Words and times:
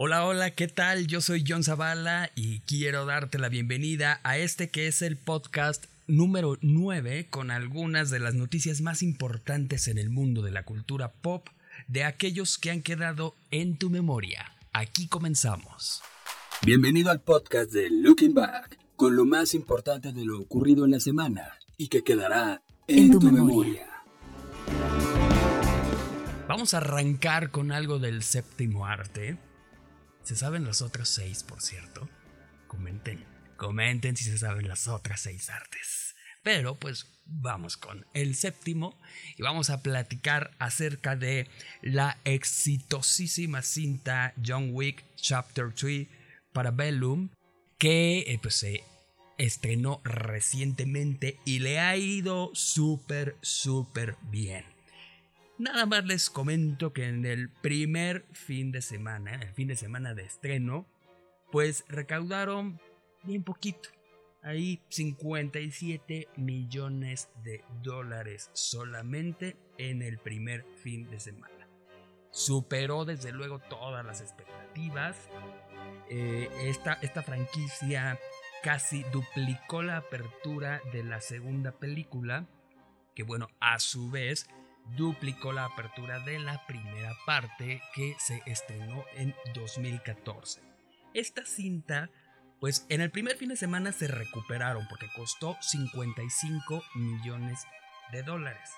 Hola, 0.00 0.24
hola, 0.26 0.52
¿qué 0.52 0.68
tal? 0.68 1.08
Yo 1.08 1.20
soy 1.20 1.42
John 1.44 1.64
Zavala 1.64 2.30
y 2.36 2.60
quiero 2.60 3.04
darte 3.04 3.36
la 3.36 3.48
bienvenida 3.48 4.20
a 4.22 4.38
este 4.38 4.70
que 4.70 4.86
es 4.86 5.02
el 5.02 5.16
podcast 5.16 5.86
número 6.06 6.56
9 6.60 7.26
con 7.30 7.50
algunas 7.50 8.08
de 8.08 8.20
las 8.20 8.34
noticias 8.34 8.80
más 8.80 9.02
importantes 9.02 9.88
en 9.88 9.98
el 9.98 10.08
mundo 10.08 10.40
de 10.42 10.52
la 10.52 10.62
cultura 10.62 11.10
pop 11.10 11.48
de 11.88 12.04
aquellos 12.04 12.58
que 12.58 12.70
han 12.70 12.82
quedado 12.82 13.34
en 13.50 13.76
tu 13.76 13.90
memoria. 13.90 14.52
Aquí 14.72 15.08
comenzamos. 15.08 16.00
Bienvenido 16.64 17.10
al 17.10 17.20
podcast 17.20 17.72
de 17.72 17.90
Looking 17.90 18.34
Back, 18.34 18.78
con 18.94 19.16
lo 19.16 19.24
más 19.24 19.52
importante 19.52 20.12
de 20.12 20.24
lo 20.24 20.38
ocurrido 20.38 20.84
en 20.84 20.92
la 20.92 21.00
semana 21.00 21.58
y 21.76 21.88
que 21.88 22.04
quedará 22.04 22.62
en, 22.86 23.10
tu, 23.10 23.20
memoria. 23.20 23.88
Vamos 26.46 26.72
a 26.72 26.76
arrancar 26.76 27.50
con 27.50 27.72
algo 27.72 27.98
del 27.98 28.22
séptimo 28.22 28.86
arte 28.86 29.38
¿Se 30.28 30.36
saben 30.36 30.66
las 30.66 30.82
otras 30.82 31.08
seis, 31.08 31.42
por 31.42 31.62
cierto? 31.62 32.06
Comenten, 32.66 33.24
comenten 33.56 34.14
si 34.14 34.24
se 34.24 34.36
saben 34.36 34.68
las 34.68 34.86
otras 34.86 35.22
seis 35.22 35.48
artes. 35.48 36.14
Pero 36.42 36.78
pues 36.78 37.06
vamos 37.24 37.78
con 37.78 38.04
el 38.12 38.34
séptimo 38.34 39.00
y 39.38 39.42
vamos 39.42 39.70
a 39.70 39.82
platicar 39.82 40.50
acerca 40.58 41.16
de 41.16 41.48
la 41.80 42.18
exitosísima 42.24 43.62
cinta 43.62 44.34
John 44.46 44.68
Wick 44.74 45.02
Chapter 45.16 45.72
3 45.72 46.06
para 46.52 46.72
Bellum 46.72 47.30
que 47.78 48.18
eh, 48.18 48.38
pues 48.42 48.56
se 48.56 48.84
estrenó 49.38 50.02
recientemente 50.04 51.40
y 51.46 51.60
le 51.60 51.80
ha 51.80 51.96
ido 51.96 52.50
súper, 52.52 53.38
súper 53.40 54.16
bien. 54.24 54.77
Nada 55.58 55.86
más 55.86 56.04
les 56.04 56.30
comento 56.30 56.92
que 56.92 57.08
en 57.08 57.26
el 57.26 57.50
primer 57.50 58.24
fin 58.30 58.70
de 58.70 58.80
semana, 58.80 59.34
el 59.34 59.52
fin 59.54 59.66
de 59.66 59.74
semana 59.74 60.14
de 60.14 60.22
estreno, 60.22 60.86
pues 61.50 61.84
recaudaron 61.88 62.80
bien 63.24 63.42
poquito. 63.42 63.88
Ahí 64.40 64.80
57 64.90 66.28
millones 66.36 67.28
de 67.42 67.64
dólares 67.82 68.50
solamente 68.52 69.56
en 69.78 70.02
el 70.02 70.18
primer 70.18 70.64
fin 70.84 71.10
de 71.10 71.18
semana. 71.18 71.68
Superó 72.30 73.04
desde 73.04 73.32
luego 73.32 73.58
todas 73.58 74.06
las 74.06 74.20
expectativas. 74.20 75.28
Eh, 76.08 76.48
esta, 76.62 77.00
esta 77.02 77.24
franquicia 77.24 78.16
casi 78.62 79.02
duplicó 79.12 79.82
la 79.82 79.96
apertura 79.96 80.80
de 80.92 81.02
la 81.02 81.20
segunda 81.20 81.72
película, 81.72 82.46
que 83.16 83.24
bueno, 83.24 83.48
a 83.58 83.80
su 83.80 84.08
vez 84.08 84.48
duplicó 84.96 85.52
la 85.52 85.66
apertura 85.66 86.20
de 86.20 86.38
la 86.38 86.64
primera 86.66 87.14
parte 87.26 87.82
que 87.94 88.16
se 88.18 88.40
estrenó 88.46 89.04
en 89.14 89.34
2014. 89.54 90.62
Esta 91.14 91.44
cinta, 91.44 92.08
pues 92.60 92.86
en 92.88 93.00
el 93.00 93.10
primer 93.10 93.36
fin 93.36 93.48
de 93.50 93.56
semana 93.56 93.90
se 93.92 94.08
recuperaron 94.08 94.88
porque 94.88 95.06
costó 95.14 95.56
55 95.60 96.82
millones 96.94 97.66
de 98.12 98.22
dólares. 98.22 98.70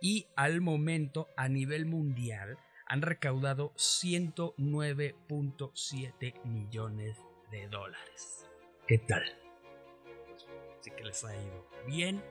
Y 0.00 0.28
al 0.36 0.60
momento, 0.60 1.28
a 1.36 1.48
nivel 1.48 1.86
mundial, 1.86 2.56
han 2.86 3.02
recaudado 3.02 3.72
109.7 3.74 6.44
millones 6.44 7.18
de 7.50 7.66
dólares. 7.68 8.46
¿Qué 8.86 8.98
tal? 8.98 9.24
Así 10.80 10.90
que 10.90 11.04
les 11.04 11.24
ha 11.24 11.36
ido 11.36 11.68
bien 11.86 12.22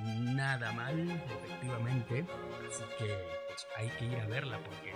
nada 0.00 0.72
mal, 0.72 1.10
efectivamente. 1.10 2.24
Así 2.68 2.84
que 2.98 3.06
pues, 3.48 3.66
hay 3.76 3.88
que 3.90 4.04
ir 4.06 4.20
a 4.20 4.26
verla 4.26 4.58
porque 4.58 4.92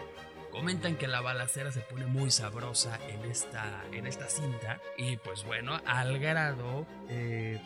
comentan 0.51 0.97
que 0.97 1.09
la 1.09 1.21
balacera 1.21 1.73
se 1.73 1.81
pone 1.81 2.07
muy 2.07 2.31
sabrosa 2.31 2.99
en 3.09 3.25
esta, 3.31 3.85
en 3.93 4.07
esta 4.07 4.29
cinta. 4.29 4.81
Y 4.97 5.17
pues 5.19 5.45
bueno, 5.45 5.81
al 5.87 6.19
grado 6.19 6.87
pues, 7.07 7.09
que 7.09 7.61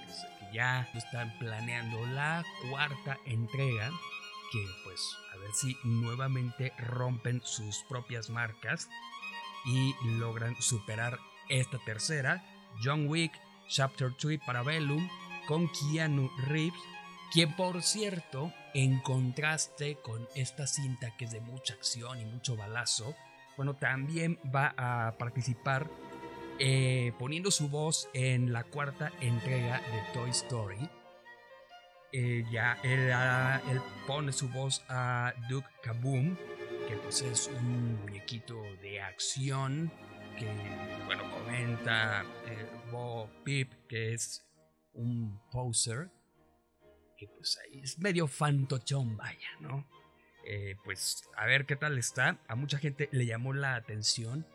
ya 0.52 0.88
están 0.94 1.38
planeando 1.38 2.04
la 2.06 2.44
cuarta 2.70 3.18
entrega. 3.26 3.90
Que 4.50 4.64
pues 4.84 5.14
a 5.34 5.36
ver 5.36 5.52
si 5.52 5.76
nuevamente 5.84 6.72
rompen 6.78 7.42
sus 7.44 7.84
propias 7.88 8.30
marcas 8.30 8.88
y 9.66 9.94
logran 10.18 10.56
superar 10.60 11.18
esta 11.50 11.78
tercera. 11.84 12.42
John 12.82 13.08
Wick 13.08 13.32
Chapter 13.68 14.14
3 14.18 14.40
para 14.46 14.62
Bellum 14.62 15.06
con 15.46 15.68
Keanu 15.68 16.30
Reeves 16.46 16.80
quien 17.32 17.54
por 17.54 17.82
cierto, 17.82 18.52
en 18.74 19.00
contraste 19.00 19.96
con 19.96 20.26
esta 20.34 20.66
cinta 20.66 21.16
que 21.16 21.26
es 21.26 21.32
de 21.32 21.40
mucha 21.40 21.74
acción 21.74 22.20
y 22.20 22.24
mucho 22.24 22.56
balazo, 22.56 23.14
bueno, 23.56 23.74
también 23.74 24.38
va 24.54 24.74
a 24.76 25.18
participar 25.18 25.90
eh, 26.60 27.12
poniendo 27.18 27.50
su 27.50 27.68
voz 27.68 28.08
en 28.14 28.52
la 28.52 28.64
cuarta 28.64 29.12
entrega 29.20 29.80
de 29.80 30.12
Toy 30.14 30.30
Story. 30.30 30.88
Eh, 32.12 32.44
ya 32.50 32.78
él, 32.82 33.12
pone 34.06 34.32
su 34.32 34.48
voz 34.48 34.82
a 34.88 35.34
Duke 35.48 35.68
Kaboom, 35.82 36.36
que 36.88 36.96
pues 37.02 37.22
es 37.22 37.48
un 37.48 38.00
muñequito 38.00 38.62
de 38.80 39.00
acción 39.00 39.92
que, 40.38 40.50
bueno, 41.06 41.24
comenta 41.30 42.22
eh, 42.46 42.66
Bo 42.90 43.28
Peep, 43.44 43.86
que 43.86 44.14
es 44.14 44.46
un 44.94 45.40
poser 45.52 46.10
que 47.18 47.26
pues 47.26 47.58
ahí 47.58 47.80
es 47.80 47.98
medio 47.98 48.26
fantochón, 48.28 49.16
vaya, 49.16 49.48
¿no? 49.60 49.86
Eh, 50.44 50.76
pues 50.84 51.28
a 51.36 51.44
ver 51.44 51.66
qué 51.66 51.76
tal 51.76 51.98
está. 51.98 52.38
A 52.48 52.54
mucha 52.54 52.78
gente 52.78 53.08
le 53.12 53.26
llamó 53.26 53.52
la 53.52 53.74
atención 53.74 54.46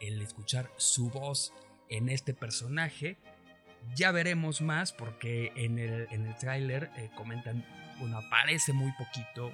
el 0.00 0.22
escuchar 0.22 0.70
su 0.76 1.10
voz 1.10 1.52
en 1.90 2.08
este 2.08 2.32
personaje. 2.32 3.18
Ya 3.94 4.12
veremos 4.12 4.62
más 4.62 4.92
porque 4.92 5.52
en 5.56 5.78
el, 5.78 6.06
en 6.10 6.26
el 6.26 6.36
tráiler 6.38 6.90
eh, 6.96 7.10
comentan, 7.16 7.66
bueno, 7.98 8.18
aparece 8.18 8.72
muy 8.72 8.92
poquito 8.92 9.52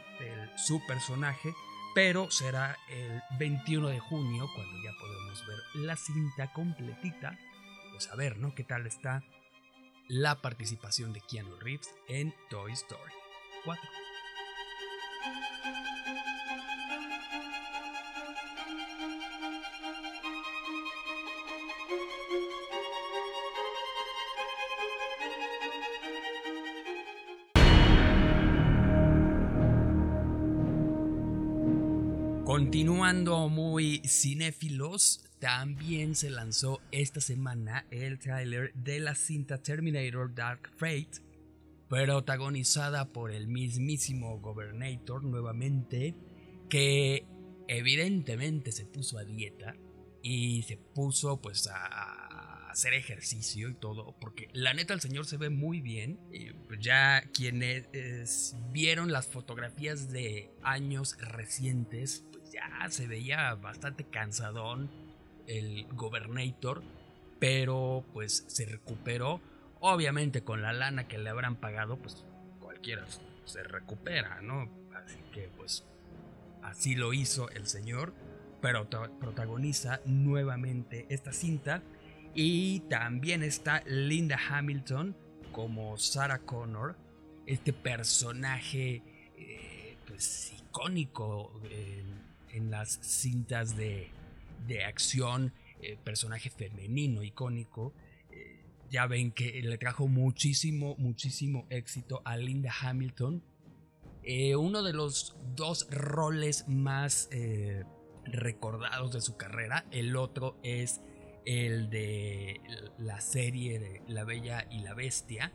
su 0.56 0.85
personaje, 0.87 1.55
pero 1.95 2.31
será 2.31 2.77
el 2.91 3.23
21 3.39 3.89
de 3.89 3.99
junio 3.99 4.47
cuando 4.55 4.77
ya 4.85 4.93
podremos 5.00 5.47
ver 5.47 5.59
la 5.87 5.97
cinta 5.97 6.53
completita. 6.53 7.39
Pues 7.93 8.09
a 8.12 8.17
ver, 8.17 8.39
¿no? 8.39 8.55
¿Qué 8.55 8.62
tal 8.62 8.87
está? 8.87 9.25
La 10.08 10.41
participación 10.41 11.12
de 11.12 11.20
Keanu 11.20 11.54
Reeves 11.60 11.94
en 12.08 12.34
Toy 12.48 12.72
Story 12.72 13.12
4. 13.64 13.82
Continuando 33.08 33.48
muy 33.48 34.02
cinéfilos, 34.04 35.24
también 35.38 36.14
se 36.14 36.28
lanzó 36.28 36.82
esta 36.92 37.22
semana 37.22 37.86
el 37.91 38.19
tráiler 38.19 38.74
de 38.74 39.00
la 39.00 39.14
cinta 39.14 39.62
Terminator 39.62 40.34
Dark 40.34 40.69
Fate, 40.76 41.22
protagonizada 41.88 43.10
por 43.10 43.30
el 43.30 43.48
mismísimo 43.48 44.38
Gobernator 44.41 45.24
nuevamente, 45.24 46.16
que 46.69 47.24
evidentemente 47.66 48.72
se 48.72 48.84
puso 48.84 49.16
a 49.16 49.25
dieta 49.25 49.75
y 50.22 50.64
se 50.64 50.76
puso 50.76 51.40
pues 51.40 51.66
a 51.66 52.69
hacer 52.70 52.92
ejercicio 52.92 53.70
y 53.70 53.75
todo, 53.75 54.14
porque 54.20 54.48
la 54.52 54.75
neta 54.75 54.92
el 54.92 55.00
señor 55.00 55.25
se 55.25 55.38
ve 55.38 55.48
muy 55.48 55.80
bien. 55.80 56.20
Y 56.30 56.52
pues, 56.52 56.78
ya 56.80 57.22
quienes 57.32 58.54
vieron 58.70 59.12
las 59.12 59.28
fotografías 59.28 60.10
de 60.10 60.50
años 60.62 61.16
recientes, 61.19 62.26
ya 62.58 62.88
se 62.91 63.06
veía 63.06 63.54
bastante 63.54 64.04
cansadón 64.04 64.91
el 65.46 65.87
Gobernator, 65.93 66.82
pero 67.38 68.05
pues 68.12 68.44
se 68.49 68.66
recuperó. 68.66 69.40
Obviamente 69.81 70.43
con 70.43 70.60
la 70.62 70.72
lana 70.72 71.06
que 71.06 71.19
le 71.19 71.31
habrán 71.31 71.56
pagado, 71.56 71.99
pues 71.99 72.25
cualquiera 72.58 73.05
se 73.44 73.62
recupera, 73.62 74.40
¿no? 74.43 74.69
Así 74.94 75.19
que 75.32 75.49
pues 75.56 75.84
así 76.62 76.94
lo 76.94 77.12
hizo 77.12 77.49
el 77.50 77.66
señor, 77.66 78.12
pero 78.61 78.88
protagoniza 78.88 80.00
nuevamente 80.04 81.06
esta 81.08 81.32
cinta. 81.32 81.82
Y 82.34 82.81
también 82.90 83.43
está 83.43 83.82
Linda 83.87 84.38
Hamilton 84.50 85.16
como 85.52 85.96
Sarah 85.96 86.40
Connor, 86.40 86.96
este 87.46 87.72
personaje 87.72 89.02
eh, 89.37 89.96
pues 90.06 90.52
icónico 90.52 91.52
las 92.71 92.99
cintas 93.03 93.77
de, 93.77 94.11
de 94.67 94.85
acción, 94.85 95.53
eh, 95.81 95.99
personaje 96.03 96.50
femenino 96.50 97.23
icónico. 97.23 97.93
Eh, 98.31 98.65
ya 98.91 99.06
ven 99.06 99.33
que 99.33 99.62
le 99.62 99.79
trajo 99.79 100.09
muchísimo, 100.09 100.97
muchísimo 100.99 101.67
éxito 101.71 102.23
a 102.25 102.37
Linda 102.37 102.73
Hamilton. 102.83 103.43
Eh, 104.23 104.56
uno 104.56 104.83
de 104.83 104.93
los 104.93 105.37
dos 105.55 105.89
roles 105.91 106.69
más 106.69 107.31
recordados 108.25 109.12
de 109.12 109.21
su 109.21 109.37
carrera. 109.37 109.87
El 109.91 110.17
otro 110.17 110.59
es 110.62 111.00
el 111.47 111.89
de 111.89 112.61
la 112.99 113.21
serie 113.21 113.79
de 113.79 114.03
La 114.06 114.25
Bella 114.25 114.67
y 114.71 114.81
la 114.81 114.93
Bestia, 114.93 115.53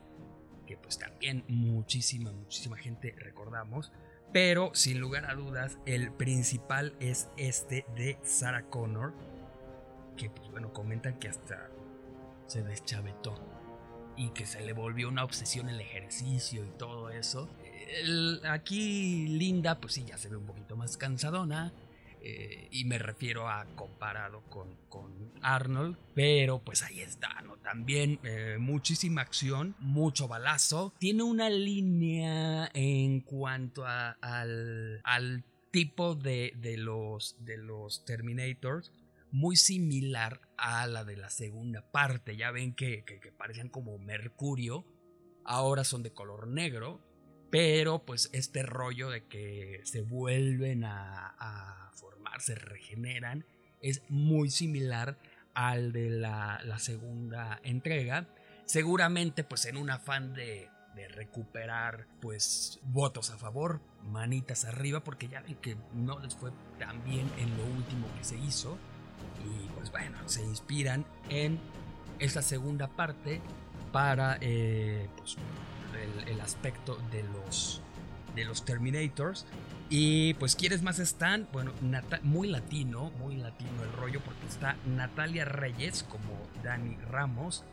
que 0.65 0.75
pues 0.75 0.97
también 0.97 1.43
muchísima, 1.47 2.31
muchísima 2.31 2.77
gente 2.77 3.13
recordamos. 3.17 3.91
Pero 4.33 4.71
sin 4.73 4.99
lugar 4.99 5.29
a 5.29 5.35
dudas, 5.35 5.77
el 5.85 6.11
principal 6.11 6.95
es 6.99 7.29
este 7.37 7.85
de 7.95 8.17
Sarah 8.23 8.63
Connor, 8.63 9.13
que 10.17 10.31
pues 10.31 10.49
bueno, 10.49 10.73
comentan 10.73 11.19
que 11.19 11.29
hasta 11.29 11.69
se 12.47 12.63
deschavetó 12.63 13.35
y 14.17 14.29
que 14.29 14.45
se 14.45 14.61
le 14.61 14.73
volvió 14.73 15.07
una 15.07 15.23
obsesión 15.23 15.69
el 15.69 15.79
ejercicio 15.79 16.65
y 16.65 16.69
todo 16.69 17.09
eso. 17.09 17.47
aquí 18.49 19.27
Linda, 19.27 19.79
pues 19.79 19.93
sí, 19.93 20.03
ya 20.03 20.17
se 20.17 20.29
ve 20.29 20.37
un 20.37 20.47
poquito 20.47 20.75
más 20.75 20.97
cansadona. 20.97 21.71
Eh, 22.25 22.69
y 22.71 22.85
me 22.85 22.97
refiero 22.99 23.49
a 23.49 23.65
comparado 23.75 24.43
con, 24.49 24.81
Arnold, 25.41 25.97
pero 26.15 26.59
pues 26.59 26.83
ahí 26.83 27.01
está, 27.01 27.41
¿no? 27.41 27.57
También 27.57 28.19
eh, 28.23 28.55
muchísima 28.57 29.21
acción, 29.21 29.75
mucho 29.79 30.29
balazo, 30.29 30.93
tiene 30.99 31.23
una 31.23 31.49
línea 31.49 32.71
en 32.73 33.19
cuanto 33.19 33.85
al, 33.85 35.01
al 35.03 35.43
tipo 35.71 36.15
de, 36.15 36.53
de, 36.55 36.77
los, 36.77 37.35
de 37.43 37.57
los 37.57 38.05
Terminators 38.05 38.93
muy 39.33 39.57
similar 39.57 40.39
a 40.57 40.85
la 40.87 41.03
de 41.03 41.17
la 41.17 41.29
segunda 41.29 41.91
parte, 41.91 42.37
ya 42.37 42.51
ven 42.51 42.73
que, 42.73 43.03
que, 43.03 43.31
parecían 43.31 43.67
como 43.67 43.97
mercurio, 43.97 44.85
ahora 45.43 45.83
son 45.83 46.03
de 46.03 46.13
color 46.13 46.47
negro, 46.47 47.01
pero 47.49 48.05
pues 48.05 48.29
este 48.31 48.61
rollo 48.61 49.09
de 49.09 49.25
que 49.25 49.81
se 49.85 50.01
vuelven 50.01 50.83
a, 50.85 51.35
a 51.39 51.91
se 52.41 52.55
regeneran, 52.55 53.45
es 53.81 54.01
muy 54.09 54.49
similar 54.49 55.17
al 55.53 55.91
de 55.91 56.09
la, 56.09 56.59
segunda 56.79 57.59
entrega. 57.63 58.27
Seguramente 58.65 59.43
pues 59.43 59.65
en 59.65 59.77
un 59.77 59.89
afán 59.89 60.33
de, 60.33 60.69
de, 60.95 61.07
recuperar 61.09 62.07
pues 62.21 62.79
votos 62.83 63.29
a 63.29 63.37
favor, 63.37 63.81
manitas 64.03 64.65
arriba, 64.65 65.03
porque 65.03 65.27
ya 65.27 65.41
ven 65.41 65.55
que 65.55 65.77
no 65.93 66.19
les 66.19 66.35
fue 66.35 66.51
tan 66.79 67.03
bien 67.03 67.29
en 67.37 67.55
lo 67.57 67.65
último 67.65 68.07
que 68.17 68.23
se 68.23 68.37
hizo. 68.37 68.77
Y 69.45 69.67
pues 69.75 69.91
bueno, 69.91 70.17
se 70.27 70.41
inspiran 70.41 71.05
en 71.29 71.59
esta 72.19 72.41
segunda 72.41 72.87
parte 72.87 73.41
para 73.91 74.37
eh, 74.41 75.07
pues, 75.17 75.37
el, 76.27 76.41
aspecto 76.41 76.97
de 77.11 77.23
los, 77.23 77.81
de 78.35 78.45
los 78.45 78.65
Terminators. 78.65 79.45
Y 79.89 80.33
pues, 80.35 80.55
¿quieres 80.55 80.81
más 80.81 80.99
están? 80.99 81.47
Bueno, 81.51 81.71
muy 82.23 82.47
latino, 82.47 83.11
muy 83.19 83.35
latino 83.35 83.83
el 83.83 83.91
rollo, 83.93 84.21
porque 84.21 84.45
está 84.47 84.75
Natalia 84.85 85.45
Reyes 85.45 86.03
como 86.03 86.47
Dani 86.63 86.97
Ramos 87.09 87.63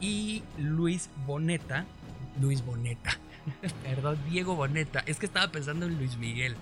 y 0.00 0.42
Luis 0.58 1.10
Boneta. 1.26 1.84
Luis 2.40 2.64
Boneta, 2.64 3.18
perdón, 3.82 4.18
Diego 4.28 4.54
Boneta. 4.54 5.02
Es 5.06 5.18
que 5.18 5.26
estaba 5.26 5.50
pensando 5.50 5.86
en 5.86 5.96
Luis 5.96 6.16
Miguel, 6.18 6.54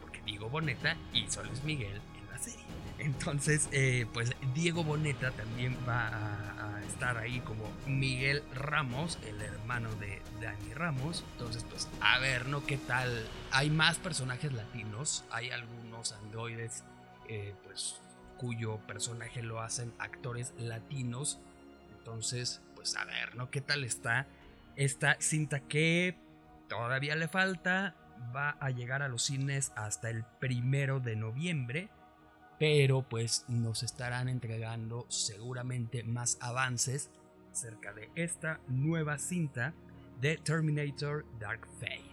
porque 0.00 0.22
Diego 0.22 0.48
Boneta 0.48 0.96
hizo 1.12 1.42
Luis 1.42 1.62
Miguel 1.64 2.00
en 2.18 2.30
la 2.30 2.38
serie. 2.38 2.64
Entonces, 2.98 3.68
eh, 3.70 4.06
pues 4.12 4.34
Diego 4.54 4.82
Boneta 4.82 5.30
también 5.30 5.76
va 5.88 6.08
a, 6.08 6.48
estar 6.88 7.18
ahí 7.18 7.38
como 7.40 7.70
Miguel 7.86 8.42
Ramos, 8.54 9.18
el 9.26 9.40
hermano 9.40 9.94
de 9.96 10.20
Dani 10.40 10.74
Ramos. 10.74 11.24
Entonces, 11.32 11.64
pues 11.68 11.88
a 12.00 12.18
ver, 12.18 12.46
¿no? 12.46 12.64
¿Qué 12.64 12.76
tal? 12.76 13.24
Hay 13.52 13.70
más 13.70 13.98
personajes 13.98 14.52
latinos, 14.52 15.24
hay 15.30 15.50
algunos 15.50 16.12
androides, 16.12 16.82
eh, 17.28 17.54
pues 17.62 18.00
cuyo 18.36 18.78
personaje 18.86 19.42
lo 19.42 19.60
hacen 19.60 19.92
actores 19.98 20.54
latinos. 20.58 21.38
Entonces, 21.98 22.62
pues 22.74 22.96
a 22.96 23.04
ver, 23.04 23.36
¿no? 23.36 23.50
¿Qué 23.50 23.60
tal 23.60 23.84
está 23.84 24.26
esta 24.74 25.16
cinta 25.20 25.60
que 25.60 26.18
todavía 26.68 27.14
le 27.14 27.28
falta? 27.28 27.94
Va 28.34 28.56
a 28.58 28.70
llegar 28.70 29.02
a 29.02 29.08
los 29.08 29.22
cines 29.22 29.72
hasta 29.76 30.10
el 30.10 30.24
primero 30.40 30.98
de 30.98 31.14
noviembre 31.14 31.90
pero 32.58 33.02
pues 33.02 33.44
nos 33.48 33.82
estarán 33.82 34.28
entregando 34.28 35.06
seguramente 35.08 36.02
más 36.02 36.38
avances 36.40 37.10
acerca 37.52 37.92
de 37.92 38.10
esta 38.14 38.60
nueva 38.68 39.18
cinta 39.18 39.74
de 40.20 40.36
Terminator 40.38 41.24
Dark 41.38 41.66
Fate. 41.78 42.08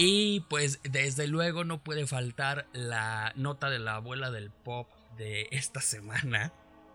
Y 0.00 0.40
pues 0.48 0.78
desde 0.84 1.26
luego 1.26 1.64
no 1.64 1.82
puede 1.82 2.06
faltar 2.06 2.68
la 2.72 3.32
nota 3.34 3.68
de 3.68 3.80
la 3.80 3.96
abuela 3.96 4.30
del 4.30 4.50
pop 4.50 4.88
de 5.18 5.48
esta 5.50 5.80
semana, 5.80 6.52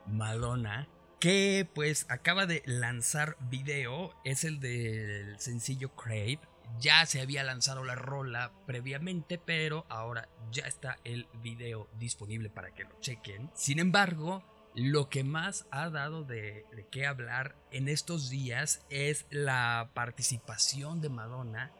Madonna, 0.07 0.87
que 1.19 1.69
pues 1.73 2.05
acaba 2.09 2.45
de 2.45 2.63
lanzar 2.65 3.37
video, 3.49 4.15
es 4.23 4.43
el 4.43 4.59
del 4.59 5.39
sencillo 5.39 5.95
Crave. 5.95 6.39
Ya 6.79 7.05
se 7.05 7.21
había 7.21 7.43
lanzado 7.43 7.83
la 7.83 7.95
rola 7.95 8.51
previamente, 8.65 9.37
pero 9.37 9.85
ahora 9.89 10.27
ya 10.51 10.65
está 10.65 10.97
el 11.03 11.27
video 11.43 11.87
disponible 11.99 12.49
para 12.49 12.73
que 12.73 12.85
lo 12.85 12.99
chequen. 12.99 13.51
Sin 13.53 13.79
embargo, 13.79 14.43
lo 14.73 15.09
que 15.09 15.23
más 15.23 15.67
ha 15.69 15.89
dado 15.89 16.23
de, 16.23 16.65
de 16.71 16.87
qué 16.89 17.05
hablar 17.05 17.55
en 17.71 17.87
estos 17.87 18.29
días 18.29 18.85
es 18.89 19.27
la 19.29 19.91
participación 19.93 20.99
de 20.99 21.09
Madonna 21.09 21.71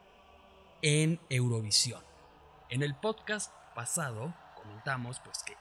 en 0.84 1.20
Eurovisión. 1.30 2.04
En 2.70 2.84
el 2.84 2.94
podcast 2.96 3.52
pasado 3.74 4.36
comentamos 4.56 5.20
pues 5.20 5.44
que 5.44 5.56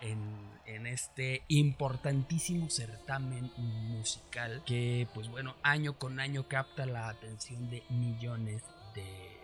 en, 0.00 0.86
este 0.86 1.42
importantísimo 1.48 2.70
certamen 2.70 3.52
musical 3.56 4.62
que 4.66 5.06
pues 5.14 5.28
bueno 5.28 5.54
año 5.62 5.98
con 5.98 6.18
año 6.18 6.48
capta 6.48 6.86
la 6.86 7.08
atención 7.08 7.68
de 7.70 7.82
millones 7.90 8.62
de, 8.94 9.38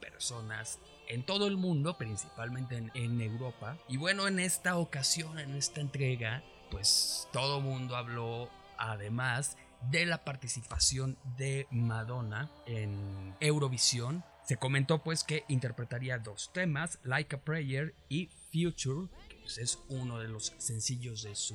personas 0.00 0.78
en 1.08 1.24
todo 1.24 1.46
el 1.46 1.56
mundo, 1.56 1.98
principalmente 1.98 2.76
en, 2.76 2.90
en, 2.94 3.20
Europa. 3.20 3.76
Y 3.88 3.96
bueno, 3.96 4.26
en 4.28 4.38
esta 4.38 4.78
ocasión, 4.78 5.38
en 5.38 5.54
esta 5.54 5.80
entrega, 5.80 6.42
pues 6.70 7.28
todo 7.32 7.60
mundo 7.60 7.96
habló 7.96 8.48
además 8.78 9.56
de 9.90 10.06
la 10.06 10.24
participación 10.24 11.16
de 11.36 11.66
Madonna 11.70 12.50
en 12.66 13.34
Eurovisión. 13.40 14.24
Se 14.44 14.56
comentó 14.56 15.02
pues 15.02 15.24
que 15.24 15.44
interpretaría 15.48 16.18
dos 16.18 16.50
temas, 16.52 16.98
Like 17.02 17.36
a 17.36 17.40
Prayer 17.40 17.94
y 18.08 18.30
Future, 18.52 19.08
pues, 19.46 19.58
es 19.58 19.78
uno 19.88 20.18
de 20.18 20.26
los 20.26 20.52
sencillos 20.58 21.22
de 21.22 21.36
su 21.36 21.54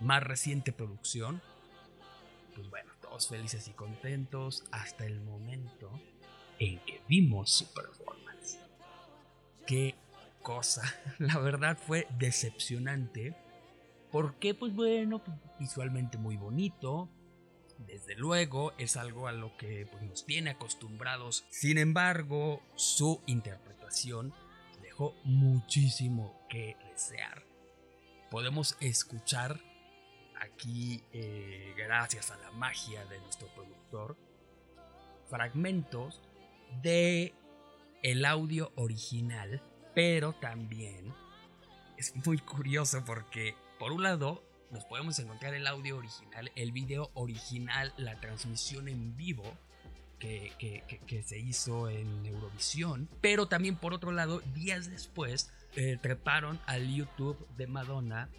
más 0.00 0.22
reciente 0.22 0.72
producción. 0.72 1.42
Pues 2.54 2.70
bueno, 2.70 2.90
todos 3.02 3.28
felices 3.28 3.68
y 3.68 3.72
contentos 3.72 4.64
hasta 4.70 5.04
el 5.04 5.20
momento 5.20 5.90
en 6.58 6.78
que 6.86 7.02
vimos 7.06 7.50
su 7.50 7.66
performance. 7.74 8.58
Qué 9.66 9.96
cosa, 10.40 10.82
la 11.18 11.38
verdad 11.38 11.76
fue 11.76 12.06
decepcionante. 12.18 13.36
Porque 14.10 14.54
pues 14.54 14.74
bueno, 14.74 15.22
pues, 15.22 15.36
visualmente 15.58 16.16
muy 16.16 16.38
bonito, 16.38 17.10
desde 17.86 18.14
luego 18.14 18.72
es 18.78 18.96
algo 18.96 19.28
a 19.28 19.32
lo 19.32 19.54
que 19.58 19.86
pues, 19.92 20.02
nos 20.04 20.24
tiene 20.24 20.52
acostumbrados. 20.52 21.44
Sin 21.50 21.76
embargo, 21.76 22.62
su 22.76 23.20
interpretación 23.26 24.32
dejó 24.80 25.14
muchísimo 25.24 26.40
que 26.48 26.76
Podemos 28.30 28.76
escuchar 28.80 29.60
aquí, 30.40 31.02
eh, 31.12 31.74
gracias 31.76 32.30
a 32.30 32.38
la 32.38 32.50
magia 32.52 33.04
de 33.06 33.18
nuestro 33.20 33.48
productor, 33.54 34.16
fragmentos 35.28 36.22
de 36.82 37.34
el 38.02 38.24
audio 38.24 38.72
original, 38.76 39.62
pero 39.94 40.32
también 40.34 41.14
es 41.98 42.14
muy 42.26 42.38
curioso 42.38 43.04
porque 43.04 43.54
por 43.78 43.92
un 43.92 44.02
lado 44.02 44.42
nos 44.70 44.84
podemos 44.84 45.18
encontrar 45.18 45.54
el 45.54 45.66
audio 45.66 45.98
original, 45.98 46.50
el 46.56 46.72
video 46.72 47.10
original, 47.14 47.92
la 47.98 48.18
transmisión 48.20 48.88
en 48.88 49.16
vivo 49.16 49.44
que, 50.18 50.52
que, 51.06 51.22
se 51.22 51.38
hizo 51.38 51.90
en 51.90 52.24
Eurovisión, 52.24 53.08
pero 53.20 53.48
también 53.48 53.76
por 53.76 53.92
otro 53.92 54.12
lado, 54.12 54.40
días 54.54 54.90
después 54.90 55.52
eh, 55.74 55.98
treparon 56.00 56.60
al 56.66 56.88
YouTube 56.88 57.46
de 57.56 57.66
Madonna 57.66 58.30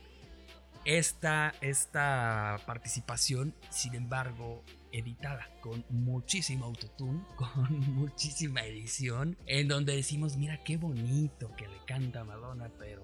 esta, 0.87 1.53
esta 1.59 2.61
participación, 2.65 3.53
sin 3.69 3.93
embargo, 3.93 4.63
editada 4.93 5.49
con 5.59 5.85
muchísimo 5.89 6.65
autotune, 6.65 7.25
con 7.35 7.79
muchísima 7.93 8.63
edición, 8.63 9.37
en 9.45 9.67
donde 9.67 9.95
decimos, 9.95 10.37
mira 10.37 10.63
qué 10.63 10.77
bonito 10.77 11.53
que 11.57 11.67
le 11.67 11.83
canta 11.85 12.23
Madonna, 12.23 12.71
pero 12.79 13.03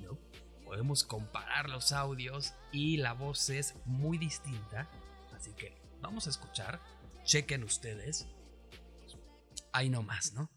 no, 0.00 0.16
podemos 0.64 1.02
comparar 1.02 1.68
los 1.68 1.90
audios 1.90 2.54
y 2.70 2.98
la 2.98 3.12
voz 3.12 3.50
es 3.50 3.74
muy 3.86 4.16
distinta. 4.16 4.88
Así 5.34 5.52
que 5.54 5.82
vamos 6.00 6.28
a 6.28 6.30
escuchar, 6.30 6.80
chequen 7.24 7.64
ustedes. 7.64 8.28
Ahí 9.72 9.88
nomás, 9.88 10.32
¿no? 10.32 10.48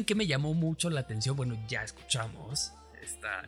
¿Saben 0.00 0.06
qué 0.06 0.14
me 0.14 0.26
llamó 0.26 0.54
mucho 0.54 0.88
la 0.88 1.00
atención? 1.00 1.36
Bueno, 1.36 1.58
ya 1.68 1.82
escuchamos 1.82 2.72
esta, 3.02 3.44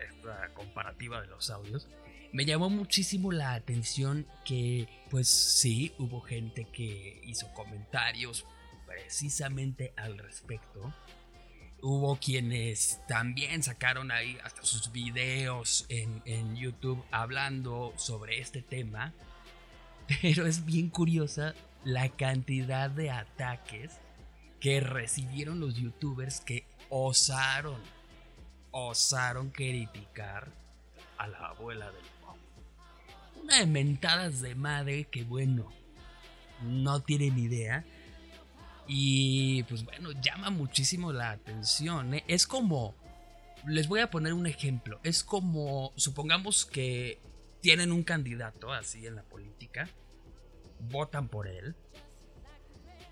comparativa 0.53 1.23
de 1.23 1.29
los 1.29 1.49
audios. 1.49 1.89
Me 2.31 2.45
llamó 2.45 2.69
muchísimo 2.69 3.33
la 3.33 3.55
atención 3.55 4.27
que, 4.45 4.87
pues 5.11 5.29
sí, 5.29 5.95
hubo 5.99 6.21
gente 6.21 6.67
que 6.71 7.23
hizo 7.25 7.51
comentarios 7.55 8.45
precisamente 8.87 9.95
al 9.97 10.19
respecto. 10.19 10.93
Hubo 11.81 12.17
quienes 12.17 13.01
también 13.09 13.63
sacaron 13.63 14.11
ahí 14.11 14.37
hasta 14.45 14.63
sus 14.63 14.93
videos 14.93 15.87
en, 15.89 16.21
en 16.27 16.55
YouTube 16.55 17.03
hablando 17.13 17.95
sobre 17.97 18.41
este 18.41 18.61
tema. 18.61 19.15
Pero 20.21 20.47
es 20.47 20.67
bien 20.67 20.91
curiosa 20.91 21.55
la 21.83 22.11
cantidad 22.11 22.91
de 22.91 23.11
ataques 23.11 24.02
que 24.63 24.79
recibieron 24.79 25.59
los 25.59 25.75
youtubers 25.75 26.41
que 26.41 26.65
osaron, 26.89 27.81
osaron 28.71 29.51
criticar 29.51 30.53
a 31.19 31.27
la 31.27 31.49
abuela 31.49 31.87
del 31.91 32.05
pop. 32.21 32.37
Una 33.43 33.59
de 33.59 33.67
mentadas 33.67 34.41
de 34.41 34.55
madre 34.55 35.09
que 35.11 35.25
bueno, 35.25 35.69
no 36.63 37.03
tienen 37.03 37.37
idea. 37.41 37.85
Y 38.87 39.65
pues 39.65 39.85
bueno, 39.85 40.13
llama 40.13 40.51
muchísimo 40.51 41.13
la 41.13 41.33
atención. 41.33 42.15
¿eh? 42.15 42.25
Es 42.29 42.47
como, 42.47 42.95
les 43.67 43.89
voy 43.89 43.99
a 43.99 44.11
poner 44.11 44.33
un 44.33 44.47
ejemplo. 44.47 45.01
Es 45.03 45.25
como, 45.25 45.93
supongamos 45.97 46.67
que 46.67 47.21
tienen 47.63 47.91
un 47.91 48.05
candidato 48.05 48.73
así 48.73 49.09
en 49.09 49.17
la 49.17 49.25
política, 49.25 49.89
votan 50.79 51.27
por 51.27 51.49
él, 51.49 51.75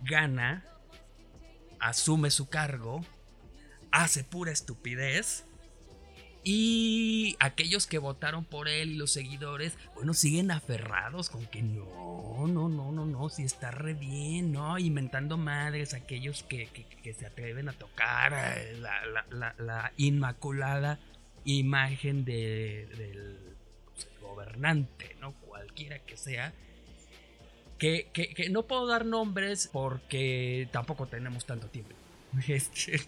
gana 0.03 0.65
asume 1.81 2.31
su 2.31 2.49
cargo, 2.49 3.05
hace 3.91 4.25
pura 4.25 4.53
estupidez. 4.53 5.45
Y 6.43 7.37
aquellos 7.39 7.87
que 7.87 7.99
votaron 7.99 8.47
por 8.47 8.67
él 8.67 8.93
y 8.93 8.95
los 8.95 9.13
seguidores, 9.13 9.77
bueno, 9.95 10.15
siguen 10.15 10.51
aferrados 10.51 11.29
con 11.29 11.45
que 11.45 11.61
no, 11.61 12.47
no, 12.49 12.71
no, 12.71 12.93
no, 12.93 13.05
no, 13.05 13.29
si 13.29 13.43
está 13.43 13.71
re 13.71 13.93
bien, 13.93 14.53
¿no? 14.53 14.79
Inventando 14.79 15.37
madres, 15.37 15.93
aquellos 15.93 16.43
que, 16.45 16.87
se 17.19 17.27
atreven 17.27 17.69
a 17.69 17.75
tocar 17.75 18.33
eh, 18.57 18.75
la, 18.79 19.93
inmaculada 19.99 20.99
imagen 21.45 22.25
del 22.25 23.55
pues, 23.85 24.09
gobernante, 24.23 25.17
¿no? 25.21 25.35
Cualquiera 25.41 25.99
que 25.99 26.17
sea 26.17 26.55
que, 27.81 28.49
no 28.51 28.67
puedo 28.67 28.87
dar 28.87 29.07
nombres 29.07 29.69
porque 29.73 30.69
tampoco 30.71 31.07
tenemos 31.07 31.47
tanto 31.47 31.69
tiempo. 31.69 31.95
Este, 32.47 33.01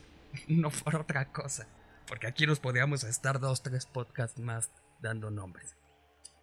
no 0.49 0.71
por 0.71 0.97
otra 0.97 1.31
cosa. 1.31 1.69
Porque 2.09 2.26
aquí 2.26 2.47
nos 2.47 2.59
podíamos 2.59 3.05
estar 3.05 3.38
dos, 3.38 3.62
tres 3.62 3.87
podcasts 3.87 4.41
más 4.41 4.73
dando 5.00 5.31
nombres. 5.31 5.76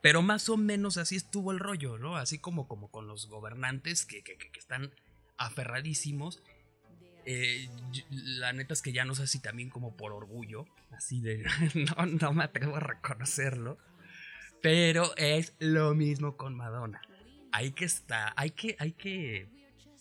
Pero 0.01 0.21
más 0.21 0.47
o 0.47 0.55
menos 0.55 0.97
así 0.97 1.17
estuvo 1.17 1.51
el 1.51 1.59
rollo, 1.59 1.97
¿no? 1.97 2.15
Así 2.15 2.39
como, 2.39 2.67
como 2.69 2.89
con 2.89 3.07
los 3.07 3.27
gobernantes 3.27 4.05
que, 4.05 4.23
están 4.57 4.93
aferradísimos. 5.37 6.41
Eh, 7.25 7.67
la 8.09 8.53
neta 8.53 8.73
es 8.73 8.81
que 8.81 8.93
ya 8.93 9.03
no 9.03 9.13
sé 9.13 9.27
si 9.27 9.39
también 9.39 9.69
como 9.69 9.97
por 9.97 10.13
orgullo, 10.13 10.65
así 10.91 11.19
de... 11.19 11.43
no, 11.97 12.05
no 12.05 12.33
me 12.33 12.45
atrevo 12.45 12.77
a 12.77 12.79
reconocerlo. 12.79 13.77
Pero 14.61 15.15
es 15.17 15.53
lo 15.59 15.93
mismo 15.95 16.37
con 16.37 16.55
Madonna 16.55 17.01
hay 17.51 17.71
que 17.71 17.85
estar, 17.85 18.33
hay 18.35 18.51
que, 18.51 18.75
hay 18.79 18.93
que, 18.93 19.49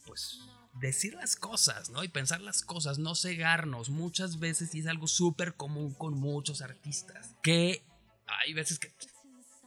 pues, 0.07 0.40
decir 0.81 1.14
las 1.14 1.37
cosas, 1.37 1.90
¿no? 1.90 2.05
Y 2.05 2.09
pensar 2.09 2.40
las 2.40 2.62
cosas, 2.62 2.99
no 2.99 3.14
cegarnos. 3.14 3.90
Muchas 3.90 4.38
veces, 4.38 4.75
y 4.75 4.81
es 4.81 4.87
algo 4.87 5.07
súper 5.07 5.55
común 5.55 5.95
con 5.95 6.14
muchos 6.14 6.62
artistas, 6.62 7.35
que 7.43 7.83
hay 8.26 8.52
veces 8.55 8.78
que 8.78 8.93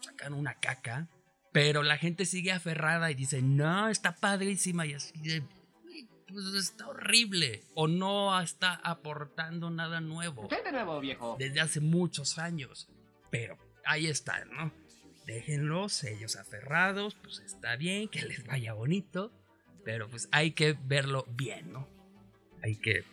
sacan 0.01 0.33
una 0.33 0.55
caca, 0.55 1.09
pero 1.51 1.83
la 1.83 1.97
gente 1.97 2.25
sigue 2.25 2.51
aferrada 2.51 3.11
y 3.11 3.15
dice, 3.15 3.41
no, 3.41 3.89
está 3.89 4.15
padrísima, 4.15 4.85
y 4.85 4.93
así 4.93 5.13
pues 6.31 6.45
está 6.55 6.87
horrible, 6.87 7.63
o 7.73 7.87
no 7.87 8.39
está 8.39 8.75
aportando 8.75 9.69
nada 9.69 9.99
nuevo. 9.99 10.47
de 10.47 10.71
nuevo, 10.71 10.99
viejo? 10.99 11.35
Desde 11.37 11.59
hace 11.59 11.81
muchos 11.81 12.37
años. 12.37 12.87
Pero 13.29 13.57
ahí 13.85 14.07
está, 14.07 14.45
¿no? 14.45 14.71
Déjenlos, 15.31 16.03
ellos 16.03 16.35
aferrados, 16.35 17.15
pues 17.15 17.39
está 17.39 17.75
bien, 17.75 18.09
que 18.09 18.21
les 18.21 18.45
vaya 18.45 18.73
bonito, 18.73 19.31
pero 19.83 20.09
pues 20.09 20.27
hay 20.31 20.51
que 20.51 20.77
verlo 20.83 21.25
bien, 21.29 21.71
¿no? 21.71 21.87
Hay 22.61 22.75
que... 22.75 23.03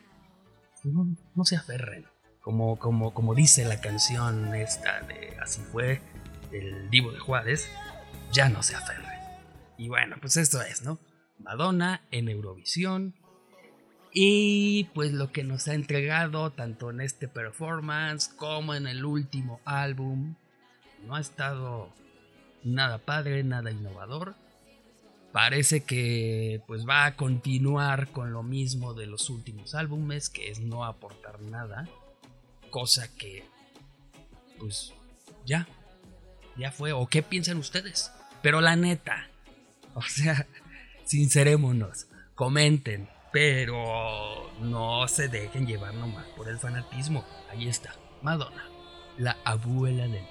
No, 0.85 1.45
se 1.45 1.57
aferren, 1.57 2.07
como, 2.41 2.79
como, 2.79 3.13
como 3.13 3.35
dice 3.35 3.65
la 3.65 3.81
canción 3.81 4.55
esta 4.55 5.01
de 5.03 5.37
Así 5.41 5.61
fue, 5.63 6.01
del 6.51 6.89
Divo 6.91 7.13
de 7.13 7.19
Juárez, 7.19 7.69
ya 8.33 8.49
no 8.49 8.63
se 8.63 8.75
aferren. 8.75 9.07
Y 9.77 9.89
bueno, 9.89 10.17
pues 10.21 10.37
esto 10.37 10.61
es, 10.63 10.83
¿no? 10.83 10.99
Madonna 11.39 12.03
en 12.11 12.29
Eurovisión. 12.29 13.15
Y 14.13 14.85
pues 14.95 15.13
lo 15.13 15.31
que 15.31 15.45
nos 15.45 15.69
ha 15.69 15.75
entregado 15.75 16.51
tanto 16.53 16.91
en 16.91 17.01
este 17.01 17.29
performance 17.29 18.29
como 18.29 18.75
en 18.75 18.87
el 18.87 19.05
último 19.05 19.61
álbum, 19.65 20.35
no 21.07 21.15
ha 21.15 21.21
estado 21.21 21.93
nada 22.69 22.99
padre, 22.99 23.43
nada 23.45 23.71
innovador. 23.71 24.35
Parece 25.33 25.85
que 25.85 26.63
pues 26.67 26.89
va 26.89 27.05
a 27.05 27.17
continuar 27.17 28.09
con 28.09 28.33
lo 28.33 28.43
mismo 28.43 28.95
de 28.95 29.07
los 29.07 29.29
últimos 29.31 29.75
álbumes, 29.75 30.31
que 30.31 30.51
es 30.51 30.61
no 30.61 30.85
aportar 30.85 31.41
nada, 31.43 31.89
cosa 32.71 33.09
que 33.15 33.45
pues 34.59 34.93
ya 35.45 35.69
ya 36.59 36.73
fue 36.73 36.93
o 36.93 37.07
qué 37.07 37.23
piensan 37.23 37.57
ustedes. 37.59 38.11
Pero 38.43 38.61
la 38.61 38.77
neta, 38.77 39.29
o 39.95 40.03
sea, 40.03 40.47
sincerémonos, 41.05 42.09
comenten, 42.35 43.09
pero 43.33 44.53
no 44.61 45.07
se 45.09 45.29
dejen 45.29 45.67
llevar 45.67 45.95
nomás 45.95 46.27
por 46.37 46.49
el 46.49 46.59
fanatismo. 46.59 47.25
Ahí 47.51 47.69
está, 47.69 47.95
Madonna, 48.23 48.65
la 49.17 49.37
abuela 49.45 50.09
del 50.09 50.27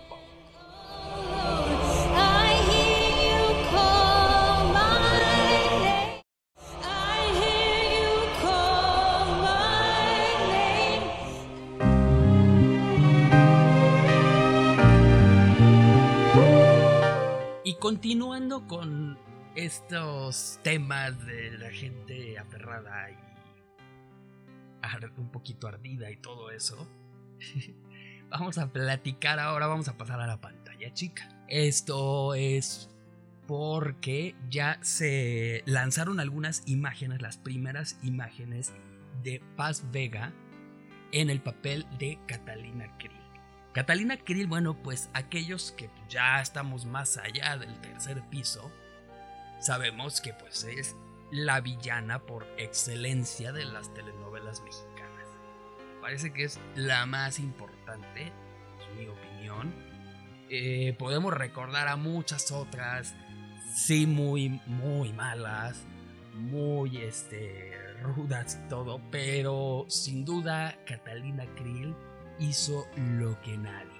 continuando 17.88 18.68
con 18.68 19.18
estos 19.56 20.60
temas 20.62 21.26
de 21.26 21.58
la 21.58 21.70
gente 21.72 22.38
aferrada 22.38 23.10
y 23.12 23.16
un 25.16 25.32
poquito 25.32 25.70
ardida 25.70 26.12
y 26.12 26.18
todo 26.18 26.52
eso, 26.52 26.86
vamos 28.30 28.58
a 28.58 28.74
platicar 28.74 29.40
ahora, 29.40 29.68
vamos 29.68 29.88
a 29.88 29.98
pasar 29.98 30.20
a 30.20 30.28
la 30.28 30.42
pantalla 30.42 30.94
chica. 30.94 31.30
Esto 31.48 32.34
es 32.34 32.90
porque 33.48 34.36
ya 34.50 34.80
se 34.82 35.64
lanzaron 35.66 36.20
algunas 36.20 36.64
imágenes, 36.68 37.22
las 37.22 37.38
primeras 37.38 37.98
imágenes 38.04 38.74
de 39.24 39.42
Paz 39.56 39.86
Vega 39.94 40.34
en 41.14 41.30
el 41.30 41.40
papel 41.40 41.88
de 41.98 42.20
Catalina 42.28 42.98
Krill. 42.98 43.27
Catalina 43.78 44.18
Krill, 44.18 44.48
bueno, 44.48 44.74
pues 44.74 45.08
aquellos 45.14 45.72
que 45.72 45.92
ya 46.10 46.42
estamos 46.42 46.86
más 46.88 47.18
allá 47.18 47.58
del 47.58 47.80
tercer 47.80 48.24
piso, 48.28 48.72
sabemos 49.60 50.20
que 50.20 50.34
pues 50.34 50.64
es 50.64 50.96
la 51.30 51.62
villana 51.62 52.18
por 52.18 52.48
excelencia 52.58 53.52
de 53.52 53.66
las 53.66 53.94
telenovelas 53.94 54.64
mexicanas. 54.64 55.28
Parece 56.02 56.34
que 56.34 56.46
es 56.46 56.60
la 56.74 57.06
más 57.06 57.38
importante, 57.38 58.32
en 58.90 58.98
mi 58.98 59.08
opinión. 59.10 59.76
Eh, 60.50 60.96
podemos 60.98 61.32
recordar 61.32 61.88
a 61.88 61.98
muchas 61.98 62.52
otras, 62.52 63.14
sí, 63.76 64.08
muy, 64.08 64.60
muy 64.66 65.14
malas, 65.14 65.86
muy 66.34 66.98
este, 66.98 67.78
rudas 68.02 68.60
y 68.60 68.70
todo, 68.70 69.00
pero 69.12 69.86
sin 69.88 70.26
duda 70.26 70.80
Catalina 70.88 71.46
Krill 71.56 71.96
hizo 72.40 72.88
lo 72.96 73.40
que 73.42 73.58
nadie. 73.58 73.98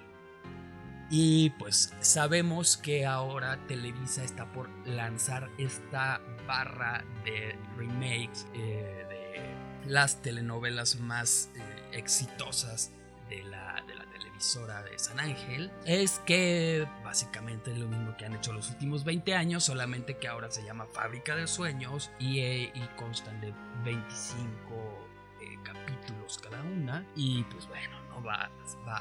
Y 1.10 1.50
pues 1.50 1.94
sabemos 2.00 2.76
que 2.76 3.06
ahora 3.06 3.58
Televisa 3.66 4.22
está 4.22 4.44
por 4.52 4.68
lanzar 4.86 5.48
esta 5.56 6.20
barra 6.46 7.04
de 7.24 7.56
remakes 7.76 8.46
eh, 8.52 9.06
de 9.08 9.90
las 9.90 10.20
telenovelas 10.20 11.00
más 11.00 11.50
eh, 11.56 11.62
exitosas 11.92 12.92
de 13.30 13.42
la, 13.44 13.82
de 13.86 13.94
la 13.94 14.04
televisora 14.10 14.82
de 14.82 14.98
San 14.98 15.18
Ángel. 15.18 15.70
Es 15.86 16.18
que 16.26 16.86
básicamente 17.02 17.72
es 17.72 17.78
lo 17.78 17.88
mismo 17.88 18.14
que 18.18 18.26
han 18.26 18.34
hecho 18.34 18.52
los 18.52 18.68
últimos 18.68 19.04
20 19.04 19.34
años, 19.34 19.64
solamente 19.64 20.18
que 20.18 20.28
ahora 20.28 20.50
se 20.50 20.62
llama 20.62 20.86
Fábrica 20.86 21.36
de 21.36 21.46
Sueños 21.46 22.10
y, 22.18 22.40
eh, 22.40 22.70
y 22.74 22.80
constan 22.96 23.40
de 23.40 23.54
25 23.82 25.08
capítulos 25.62 26.38
cada 26.38 26.62
una. 26.62 27.04
Y 27.14 27.44
pues 27.44 27.66
bueno, 27.68 27.97
no 28.20 28.26
va, 28.26 28.50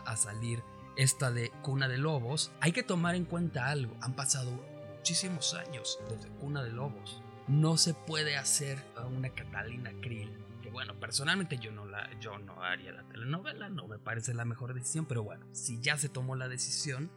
a 0.06 0.16
salir 0.16 0.64
esta 0.96 1.32
de 1.32 1.52
Cuna 1.62 1.88
de 1.88 1.98
Lobos, 1.98 2.52
hay 2.60 2.72
que 2.72 2.84
tomar 2.84 3.16
en 3.16 3.26
cuenta 3.26 3.68
algo. 3.68 3.96
Han 4.02 4.16
pasado 4.16 4.52
muchísimos 4.96 5.54
años 5.54 6.00
desde 6.10 6.30
Cuna 6.30 6.64
de 6.64 6.72
Lobos. 6.72 7.22
No 7.48 7.78
se 7.78 7.94
puede 7.94 8.36
hacer 8.36 8.84
una 9.16 9.30
Catalina 9.30 9.92
Krill. 10.02 10.32
Que 10.62 10.70
bueno, 10.70 11.00
personalmente 11.00 11.58
yo 11.60 11.72
no, 11.72 11.86
la, 11.86 12.10
yo 12.20 12.38
no 12.40 12.62
haría 12.64 12.92
la 12.92 13.04
telenovela, 13.04 13.70
no 13.70 13.88
me 13.88 14.00
parece 14.00 14.34
la 14.34 14.44
mejor 14.44 14.74
decisión, 14.74 15.06
pero 15.06 15.24
bueno, 15.24 15.46
si 15.54 15.80
ya 15.80 15.98
se 15.98 16.10
tomó 16.10 16.36
la 16.36 16.50
decisión, 16.50 17.10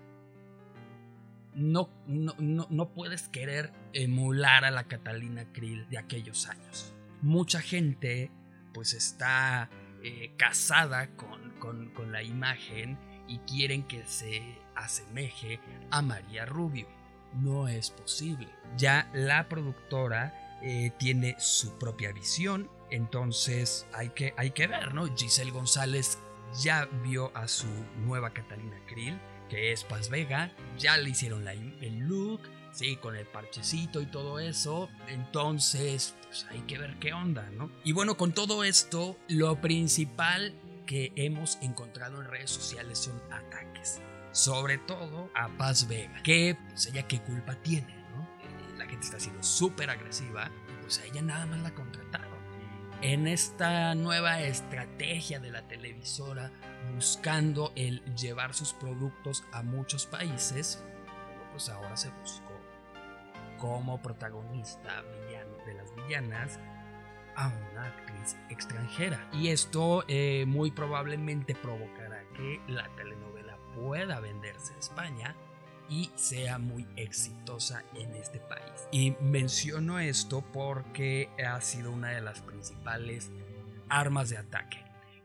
no, 1.54 1.90
no, 2.07 2.35
no, 2.38 2.95
puedes 2.95 3.28
querer 3.28 3.73
emular 3.92 4.64
a 4.64 4.71
la 4.71 4.85
Catalina 4.85 5.52
Krill 5.52 5.88
de 5.88 5.99
aquellos 5.99 6.47
años. 6.47 6.95
Mucha 7.23 7.61
gente 7.61 8.30
pues 8.73 8.95
está 8.95 9.69
eh, 10.02 10.33
casada 10.37 11.14
con, 11.16 11.50
con, 11.59 11.90
con 11.90 12.12
la 12.12 12.23
imagen 12.23 12.98
y 13.29 13.38
quieren 13.40 13.85
que 13.85 14.05
se 14.05 14.59
asemeje 14.75 15.61
a 15.90 16.03
María 16.03 16.46
Rubio. 16.46 16.88
No 17.35 17.68
es 17.68 17.90
posible. 17.90 18.48
Ya 18.77 19.09
la 19.14 19.48
productora 19.48 20.59
eh, 20.62 20.90
tiene 20.98 21.37
su 21.38 21.79
propia 21.79 22.12
visión, 22.12 22.68
entonces 22.90 23.87
hay 23.92 24.11
que, 24.11 24.35
hay 24.37 24.51
que 24.51 24.66
ver, 24.66 24.94
¿no? 24.94 25.07
Giselle 25.16 25.53
González 25.53 26.18
ya 26.61 26.87
vio 27.05 27.31
a 27.37 27.46
su 27.46 27.68
nueva 27.98 28.31
Catalina 28.33 28.79
Krill, 28.87 29.18
que 29.48 29.72
es 29.72 29.85
Paz 29.85 30.11
Vega, 30.11 30.53
ya 30.77 30.96
le 30.96 31.11
hicieron 31.11 31.44
la, 31.44 31.53
el 31.53 31.98
look, 32.01 32.42
sí, 32.72 32.96
con 32.96 33.16
el 33.16 33.26
parchecito 33.26 34.00
y 34.00 34.06
todo 34.06 34.38
eso, 34.38 34.88
entonces 35.09 36.14
pues 36.24 36.46
hay 36.50 36.61
que 36.61 36.78
ver 36.78 36.98
qué 36.98 37.12
onda, 37.12 37.48
¿no? 37.50 37.70
Y 37.85 37.92
bueno, 37.92 38.16
con 38.16 38.33
todo 38.33 38.64
esto, 38.64 39.16
lo 39.28 39.61
principal 39.61 40.54
que 40.87 41.12
hemos 41.16 41.59
encontrado 41.62 42.20
en 42.20 42.28
redes 42.28 42.50
sociales 42.50 42.98
son 42.98 43.20
ataques. 43.30 44.00
Sobre 44.33 44.78
todo 44.78 45.30
a 45.35 45.48
Paz 45.56 45.88
Vega, 45.88 46.22
que 46.22 46.56
pues 46.68 46.87
ella 46.87 47.06
qué 47.06 47.20
culpa 47.20 47.56
tiene, 47.56 47.94
¿no? 48.14 48.22
Eh, 48.22 48.78
la 48.78 48.87
gente 48.87 49.06
está 49.06 49.18
siendo 49.18 49.42
súper 49.42 49.90
agresiva, 49.90 50.50
pues 50.80 51.00
a 51.00 51.04
ella 51.04 51.22
nada 51.22 51.46
más 51.46 51.61
la 51.61 51.74
contrataron. 51.74 52.38
En 53.02 53.26
esta 53.26 53.94
nueva 53.94 54.40
estrategia 54.42 55.40
de 55.40 55.50
la 55.50 55.66
televisora, 55.66 56.52
buscando 56.94 57.72
el 57.74 58.02
llevar 58.14 58.54
sus 58.54 58.72
productos 58.74 59.42
a 59.52 59.62
muchos 59.62 60.06
países, 60.06 60.85
pues 61.52 61.68
ahora 61.68 61.96
se 61.96 62.11
buscó 62.11 62.50
como 63.61 64.01
protagonista 64.03 65.03
de 65.66 65.75
las 65.75 65.94
villanas 65.94 66.59
a 67.37 67.49
una 67.49 67.87
actriz 67.87 68.37
extranjera. 68.49 69.29
Y 69.33 69.49
esto 69.49 70.05
eh, 70.09 70.44
muy 70.46 70.70
probablemente 70.70 71.55
provocará 71.55 72.23
que 72.35 72.61
la 72.68 72.88
telenovela 72.96 73.57
pueda 73.75 74.20
venderse 74.20 74.73
en 74.73 74.79
España 74.79 75.37
y 75.88 76.11
sea 76.14 76.59
muy 76.59 76.87
exitosa 76.96 77.83
en 77.94 78.14
este 78.14 78.38
país. 78.40 78.88
Y 78.92 79.16
menciono 79.20 79.99
esto 79.99 80.42
porque 80.53 81.29
ha 81.44 81.61
sido 81.61 81.90
una 81.90 82.11
de 82.11 82.20
las 82.20 82.40
principales 82.40 83.31
armas 83.88 84.31
de 84.31 84.38
ataque. 84.38 84.85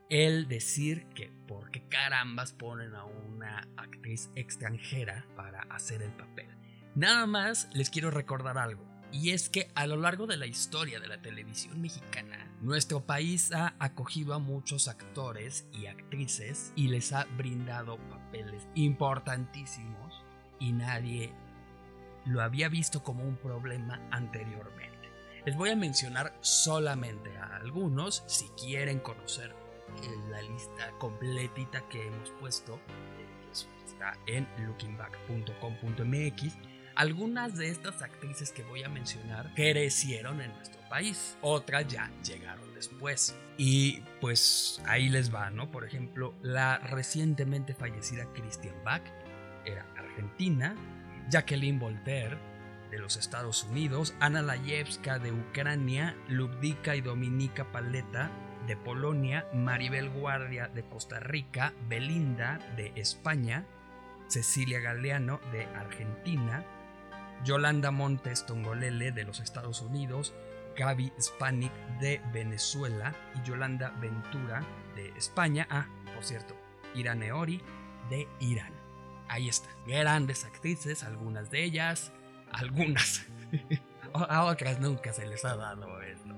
El 0.09 0.47
decir 0.47 1.07
que 1.15 1.31
porque 1.47 1.87
carambas 1.87 2.51
ponen 2.51 2.95
a 2.95 3.05
una 3.05 3.67
actriz 3.77 4.29
extranjera 4.35 5.25
para 5.35 5.61
hacer 5.63 6.01
el 6.01 6.11
papel. 6.11 6.54
Nada 6.95 7.27
más 7.27 7.67
les 7.73 7.89
quiero 7.89 8.09
recordar 8.09 8.57
algo. 8.57 8.85
Y 9.11 9.31
es 9.31 9.49
que 9.49 9.69
a 9.75 9.85
lo 9.85 9.97
largo 9.97 10.27
de 10.27 10.37
la 10.37 10.45
historia 10.45 11.01
de 11.01 11.09
la 11.09 11.21
televisión 11.21 11.81
mexicana, 11.81 12.49
nuestro 12.61 13.05
país 13.05 13.51
ha 13.51 13.75
acogido 13.79 14.33
a 14.33 14.39
muchos 14.39 14.87
actores 14.87 15.67
y 15.73 15.87
actrices 15.87 16.71
y 16.75 16.87
les 16.87 17.11
ha 17.11 17.25
brindado 17.37 17.97
papeles 18.09 18.65
importantísimos 18.75 20.23
y 20.57 20.71
nadie 20.71 21.33
lo 22.25 22.41
había 22.41 22.69
visto 22.69 23.03
como 23.03 23.25
un 23.25 23.35
problema 23.35 23.99
anteriormente. 24.11 25.09
Les 25.45 25.55
voy 25.55 25.71
a 25.71 25.75
mencionar 25.75 26.33
solamente 26.39 27.35
a 27.37 27.57
algunos 27.57 28.23
si 28.27 28.47
quieren 28.57 28.99
conocer 28.99 29.53
la 30.29 30.41
lista 30.41 30.91
completita 30.97 31.87
que 31.89 32.07
hemos 32.07 32.31
puesto. 32.39 32.79
Pues, 33.47 33.67
está 33.85 34.17
en 34.27 34.47
lookingback.com.mx 34.65 36.74
algunas 36.95 37.57
de 37.57 37.69
estas 37.69 38.01
actrices 38.01 38.51
que 38.51 38.63
voy 38.63 38.83
a 38.83 38.89
mencionar 38.89 39.51
crecieron 39.55 40.41
en 40.41 40.51
nuestro 40.55 40.81
país, 40.89 41.37
otras 41.41 41.87
ya 41.87 42.11
llegaron 42.23 42.73
después. 42.73 43.35
Y 43.57 44.01
pues 44.21 44.81
ahí 44.85 45.09
les 45.09 45.33
va, 45.33 45.49
¿no? 45.49 45.71
Por 45.71 45.85
ejemplo, 45.85 46.33
la 46.41 46.77
recientemente 46.79 47.73
fallecida 47.73 48.25
Christian 48.33 48.75
Bach 48.83 49.03
era 49.65 49.85
argentina, 49.97 50.75
Jacqueline 51.29 51.79
Voltaire 51.79 52.37
de 52.91 52.99
los 52.99 53.17
Estados 53.17 53.63
Unidos, 53.63 54.15
Ana 54.19 54.41
Layevska 54.41 55.19
de 55.19 55.31
Ucrania, 55.31 56.15
Ludvika 56.27 56.95
y 56.95 57.01
Dominika 57.01 57.71
Paleta 57.71 58.31
de 58.67 58.77
Polonia, 58.77 59.45
Maribel 59.53 60.09
Guardia 60.09 60.67
de 60.67 60.83
Costa 60.83 61.19
Rica, 61.19 61.73
Belinda 61.87 62.59
de 62.75 62.91
España, 62.95 63.65
Cecilia 64.27 64.79
Galeano 64.79 65.39
de 65.51 65.65
Argentina, 65.65 66.63
Yolanda 67.43 67.91
Montes 67.91 68.45
Tongolele 68.45 69.11
de 69.11 69.23
los 69.23 69.39
Estados 69.39 69.81
Unidos, 69.81 70.33
Gaby 70.77 71.11
Spanik 71.19 71.71
de 71.99 72.21
Venezuela 72.33 73.15
y 73.35 73.47
Yolanda 73.47 73.91
Ventura 74.01 74.63
de 74.95 75.09
España. 75.09 75.67
Ah, 75.69 75.87
por 76.13 76.23
cierto, 76.23 76.55
Irane 76.95 77.31
Ori 77.31 77.61
de 78.09 78.27
Irán. 78.39 78.73
Ahí 79.27 79.49
está, 79.49 79.69
grandes 79.87 80.45
actrices, 80.45 81.03
algunas 81.03 81.49
de 81.49 81.63
ellas, 81.63 82.11
algunas. 82.51 83.25
A 84.13 84.45
otras 84.45 84.79
nunca 84.79 85.11
se 85.11 85.25
les 85.25 85.43
ha 85.43 85.57
dado 85.57 86.01
esto 86.01 86.33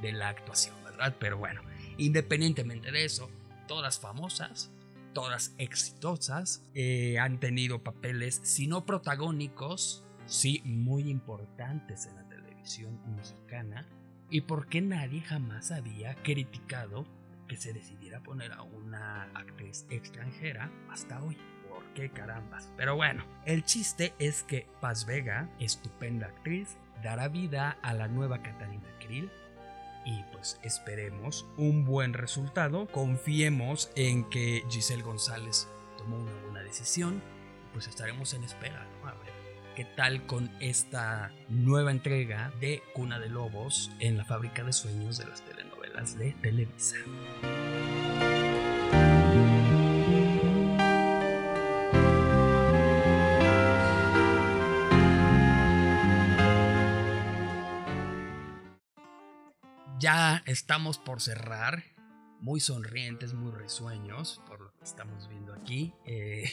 de 0.00 0.12
la 0.12 0.28
actuación, 0.28 0.76
¿verdad? 0.84 1.16
Pero 1.18 1.38
bueno, 1.38 1.62
independientemente 1.96 2.92
de 2.92 3.04
eso, 3.04 3.30
todas 3.66 3.98
famosas, 3.98 4.70
todas 5.14 5.54
exitosas, 5.58 6.62
eh, 6.74 7.18
han 7.18 7.40
tenido 7.40 7.82
papeles, 7.82 8.40
si 8.42 8.66
no 8.66 8.84
protagónicos, 8.84 10.04
sí 10.26 10.60
muy 10.64 11.08
importantes 11.08 12.06
en 12.06 12.16
la 12.16 12.28
televisión 12.28 13.00
mexicana 13.16 13.88
y 14.30 14.42
por 14.42 14.68
qué 14.68 14.80
nadie 14.80 15.20
jamás 15.22 15.70
había 15.70 16.14
criticado 16.16 17.06
que 17.48 17.56
se 17.56 17.72
decidiera 17.72 18.22
poner 18.22 18.52
a 18.52 18.62
una 18.62 19.24
actriz 19.34 19.86
extranjera 19.90 20.70
hasta 20.90 21.22
hoy. 21.22 21.36
¿Por 21.68 21.84
qué 21.94 22.10
carambas. 22.10 22.70
Pero 22.76 22.96
bueno, 22.96 23.24
el 23.46 23.64
chiste 23.64 24.14
es 24.18 24.42
que 24.42 24.66
Paz 24.80 25.06
Vega, 25.06 25.50
estupenda 25.58 26.26
actriz, 26.26 26.78
dará 27.02 27.28
vida 27.28 27.78
a 27.82 27.94
la 27.94 28.08
nueva 28.08 28.42
Catalina 28.42 28.88
Krill 29.00 29.30
y 30.04 30.22
pues 30.32 30.58
esperemos 30.62 31.46
un 31.56 31.84
buen 31.84 32.12
resultado. 32.12 32.86
Confiemos 32.86 33.90
en 33.96 34.28
que 34.28 34.64
Giselle 34.70 35.02
González 35.02 35.68
tomó 35.96 36.18
una 36.18 36.32
buena 36.42 36.62
decisión. 36.62 37.22
Pues 37.72 37.88
estaremos 37.88 38.34
en 38.34 38.44
espera, 38.44 38.86
¿no? 39.02 39.08
A 39.08 39.14
ver 39.14 39.34
qué 39.74 39.84
tal 39.84 40.26
con 40.26 40.50
esta 40.60 41.32
nueva 41.48 41.90
entrega 41.90 42.52
de 42.60 42.82
Cuna 42.94 43.18
de 43.18 43.28
Lobos 43.28 43.90
en 43.98 44.16
la 44.16 44.24
fábrica 44.24 44.62
de 44.62 44.72
sueños 44.72 45.18
de 45.18 45.26
las 45.26 45.44
telenovelas 45.44 46.16
de 46.16 46.32
Televisa. 46.40 46.96
Ya 60.04 60.42
estamos 60.44 60.98
por 60.98 61.22
cerrar, 61.22 61.82
muy 62.38 62.60
sonrientes, 62.60 63.32
muy 63.32 63.52
risueños, 63.52 64.38
por 64.46 64.60
lo 64.60 64.70
que 64.76 64.84
estamos 64.84 65.30
viendo 65.30 65.54
aquí. 65.54 65.94
Eh, 66.04 66.44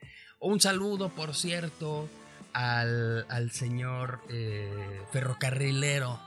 un 0.40 0.58
saludo, 0.58 1.10
por 1.10 1.34
cierto, 1.34 2.08
al, 2.54 3.50
señor 3.52 4.22
eh, 4.30 5.02
ferrocarrilero 5.12 6.18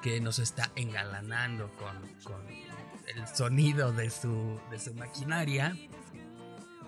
que 0.00 0.20
nos 0.20 0.38
está 0.38 0.70
engalanando 0.76 1.72
con, 1.74 1.96
el 3.08 3.26
sonido 3.26 3.90
de 3.90 4.08
su, 4.08 4.60
de 4.70 4.78
su 4.78 4.94
maquinaria. 4.94 5.76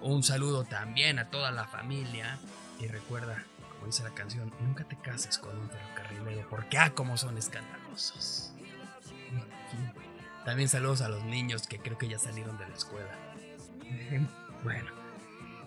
Un 0.00 0.22
saludo 0.22 0.62
también 0.62 1.18
a 1.18 1.30
toda 1.30 1.50
la 1.50 1.64
familia. 1.64 2.38
Y 2.78 2.86
recuerda, 2.86 3.44
como 3.72 3.86
dice 3.86 4.04
la 4.04 4.14
canción, 4.14 4.54
nunca 4.60 4.84
te 4.84 4.96
cases 4.96 5.38
con 5.38 5.58
un 5.58 5.68
ferrocarrilero 5.68 6.48
porque 6.48 6.78
ah, 6.78 6.92
son 7.16 7.36
escandalosos. 7.36 8.54
También 10.44 10.68
saludos 10.68 11.00
a 11.00 11.08
los 11.08 11.24
niños 11.24 11.66
que 11.66 11.78
creo 11.78 11.96
que 11.96 12.08
ya 12.08 12.18
salieron 12.18 12.58
de 12.58 12.68
la 12.68 12.74
escuela. 12.74 13.34
Bueno, 14.62 14.90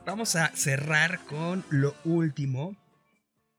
vamos 0.07 0.35
a 0.35 0.55
cerrar 0.55 1.23
con 1.25 1.63
lo 1.69 1.95
último. 2.03 2.75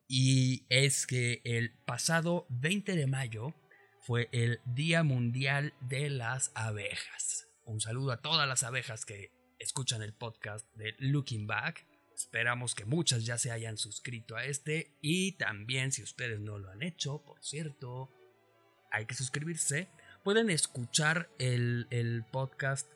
Y 0.09 0.67
es 0.69 1.07
que 1.07 1.43
el 1.45 1.79
pasado 1.85 2.45
20 2.49 2.97
de 2.97 3.07
mayo 3.07 3.55
fue 4.01 4.29
el 4.33 4.61
Día 4.65 5.05
Mundial 5.05 5.75
de 5.81 6.11
las 6.11 6.51
Abejas. 6.55 7.47
Un 7.65 7.81
saludo 7.81 8.11
a 8.11 8.21
todas 8.21 8.49
las 8.49 8.63
abejas 8.63 9.05
que 9.05 9.31
escuchan 9.59 10.03
el 10.03 10.15
podcast 10.15 10.67
de 10.75 10.95
Looking 10.99 11.47
Back. 11.47 11.87
Esperamos 12.17 12.75
que 12.75 12.85
muchas 12.85 13.27
ya 13.27 13.39
se 13.39 13.53
hayan 13.53 13.77
suscrito 13.77 14.35
a 14.35 14.45
este 14.45 14.97
y 15.01 15.37
también 15.37 15.93
si 15.93 16.03
ustedes 16.03 16.41
no 16.41 16.59
lo 16.59 16.71
han 16.71 16.83
hecho, 16.83 17.23
por 17.23 17.45
cierto, 17.45 18.11
hay 18.91 19.07
que 19.07 19.15
suscribirse 19.15 19.89
Pueden 20.29 20.51
escuchar 20.51 21.31
el, 21.39 22.25
podcast 22.31 22.87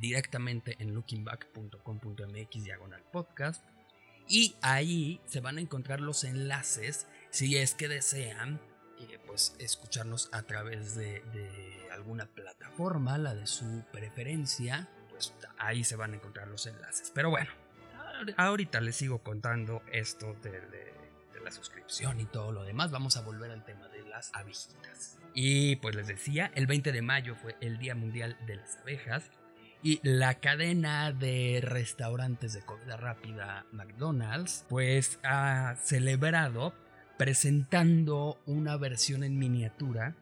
directamente 0.00 0.76
en 0.80 0.92
lookingback.com.mx 0.92 2.64
diagonal 2.64 3.02
podcast. 3.12 3.64
Y 4.28 4.56
ahí 4.60 5.20
se 5.24 5.40
van 5.40 5.56
a 5.56 5.60
encontrar 5.62 6.00
los 6.00 6.24
enlaces 6.24 7.06
si 7.30 7.56
es 7.56 7.74
que 7.74 7.88
desean 7.88 8.60
eh, 8.98 9.18
pues, 9.26 9.56
escucharnos 9.60 10.28
a 10.32 10.42
través 10.42 10.94
de, 10.94 11.22
alguna 11.90 12.26
plataforma, 12.26 13.16
la 13.16 13.34
de 13.34 13.46
su 13.46 13.84
preferencia. 13.90 14.90
Pues 15.08 15.32
ahí 15.58 15.84
se 15.84 15.96
van 15.96 16.12
a 16.12 16.16
encontrar 16.16 16.48
los 16.48 16.66
enlaces. 16.66 17.12
Pero 17.14 17.30
bueno, 17.30 17.50
ahorita 18.36 18.80
les 18.80 18.96
sigo 18.96 19.22
contando 19.22 19.82
esto 19.90 20.34
de, 20.42 20.50
de 20.50 20.92
la 21.42 21.50
suscripción 21.50 22.20
y 22.20 22.24
todo 22.24 22.52
lo 22.52 22.64
demás. 22.64 22.90
Vamos 22.90 23.16
a 23.16 23.22
volver 23.22 23.50
al 23.50 23.64
tema 23.64 23.88
de 23.88 24.02
las 24.06 24.30
abejitas. 24.34 25.18
Y 25.34 25.76
pues 25.76 25.94
les 25.94 26.06
decía, 26.06 26.50
el 26.54 26.66
20 26.66 26.92
de 26.92 27.02
mayo 27.02 27.34
fue 27.34 27.56
el 27.60 27.78
Día 27.78 27.94
Mundial 27.94 28.36
de 28.46 28.56
las 28.56 28.76
Abejas 28.78 29.30
y 29.82 30.00
la 30.02 30.34
cadena 30.34 31.12
de 31.12 31.60
restaurantes 31.62 32.52
de 32.52 32.62
comida 32.62 32.96
rápida 32.96 33.66
McDonald's 33.72 34.64
pues 34.68 35.18
ha 35.24 35.74
celebrado 35.82 36.72
presentando 37.18 38.40
una 38.46 38.76
versión 38.76 39.24
en 39.24 39.38
miniatura 39.38 40.14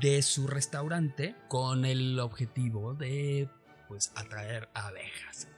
de 0.00 0.22
su 0.22 0.46
restaurante 0.46 1.34
con 1.48 1.84
el 1.84 2.18
objetivo 2.20 2.94
de 2.94 3.48
pues 3.88 4.12
atraer 4.14 4.68
abejas. 4.74 5.48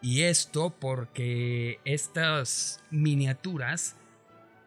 Y 0.00 0.22
esto 0.22 0.70
porque 0.70 1.80
estas 1.84 2.82
miniaturas, 2.90 3.96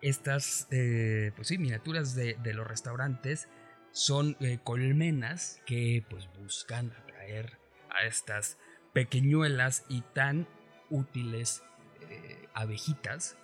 estas 0.01 0.67
eh, 0.71 1.31
pues 1.35 1.47
sí, 1.47 1.57
miniaturas 1.57 2.15
de, 2.15 2.37
los 2.53 2.67
restaurantes 2.67 3.47
son 3.91 4.37
eh, 4.39 4.59
colmenas 4.63 5.61
que 5.65 6.03
pues 6.09 6.29
buscan 6.39 6.91
atraer 6.91 7.57
a 7.89 8.05
estas 8.05 8.57
pequeñuelas 8.93 9.85
y 9.89 10.01
tan 10.01 10.47
útiles 10.89 11.63
eh, 12.09 12.47
abejitas 12.53 13.37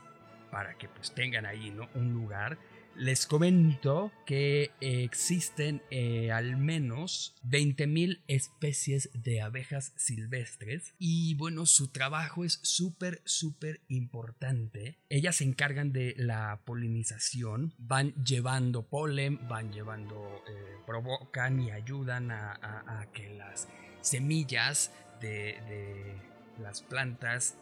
para 0.52 0.78
que 0.78 0.88
pues 0.89 1.13
tengan 1.13 1.46
ahí 1.46 1.72
¿no? 1.72 1.89
un 1.93 2.13
lugar 2.13 2.58
les 2.97 3.27
comento 3.27 4.12
que 4.25 4.71
existen 4.81 5.81
eh, 5.91 6.31
al 6.31 6.57
menos 6.57 7.36
20.000 7.45 8.21
especies 8.27 9.10
de 9.13 9.41
abejas 9.41 9.93
silvestres 9.95 10.95
y 10.97 11.36
bueno, 11.36 11.65
su 11.65 11.89
trabajo 11.89 12.43
es 12.43 12.60
súper, 12.63 13.21
súper 13.23 13.81
importante. 13.88 14.97
Ellas 15.10 15.38
se 15.38 15.43
encargan 15.43 15.91
de 15.91 16.15
la 16.17 16.62
polinización, 16.65 17.73
van 17.77 18.13
llevando 18.23 18.88
polen, 18.88 19.47
van 19.47 19.71
llevando, 19.71 20.43
eh, 20.47 20.77
provocan 20.86 21.60
y 21.62 21.71
ayudan 21.71 22.31
a, 22.31 23.07
que 23.13 23.29
las 23.29 23.67
semillas 24.01 24.91
de, 25.21 26.15
las 26.60 26.81
plantas 26.81 27.57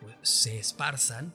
pues, 0.00 0.16
se 0.22 0.58
esparzan 0.58 1.34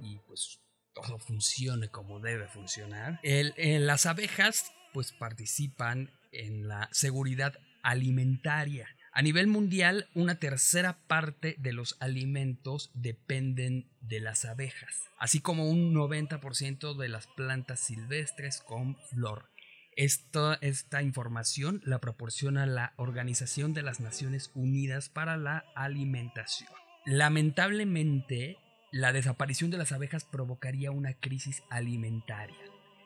y 0.00 0.18
pues 0.26 0.60
todo 0.94 1.18
funcione 1.18 1.88
como 1.88 2.20
debe 2.20 2.48
funcionar. 2.48 3.20
El, 3.22 3.54
las 3.86 4.06
abejas 4.06 4.72
pues 4.92 5.12
participan 5.12 6.10
en 6.32 6.68
la 6.68 6.88
seguridad 6.92 7.54
alimentaria. 7.82 8.88
A 9.12 9.22
nivel 9.22 9.48
mundial, 9.48 10.08
una 10.14 10.36
tercera 10.36 10.98
parte 11.08 11.56
de 11.58 11.72
los 11.72 11.96
alimentos 12.00 12.90
dependen 12.94 13.90
de 14.00 14.20
las 14.20 14.44
abejas, 14.44 15.08
así 15.18 15.40
como 15.40 15.68
un 15.68 15.92
90% 15.92 16.96
de 16.96 17.08
las 17.08 17.26
plantas 17.26 17.80
silvestres 17.80 18.60
con 18.60 18.96
flor. 19.10 19.50
Esta, 19.96 20.58
esta, 20.60 21.02
información 21.02 21.82
la 21.84 21.98
proporciona 21.98 22.66
la 22.66 22.94
Organización 22.96 23.74
de 23.74 23.82
las 23.82 23.98
Naciones 23.98 24.52
Unidas 24.54 25.08
para 25.08 25.36
la 25.36 25.64
Alimentación. 25.74 26.70
Lamentablemente, 27.04 28.58
la 28.92 29.12
desaparición 29.12 29.70
de 29.70 29.78
las 29.78 29.92
abejas 29.92 30.24
provocaría 30.24 30.90
una 30.90 31.14
crisis 31.14 31.62
alimentaria. 31.70 32.56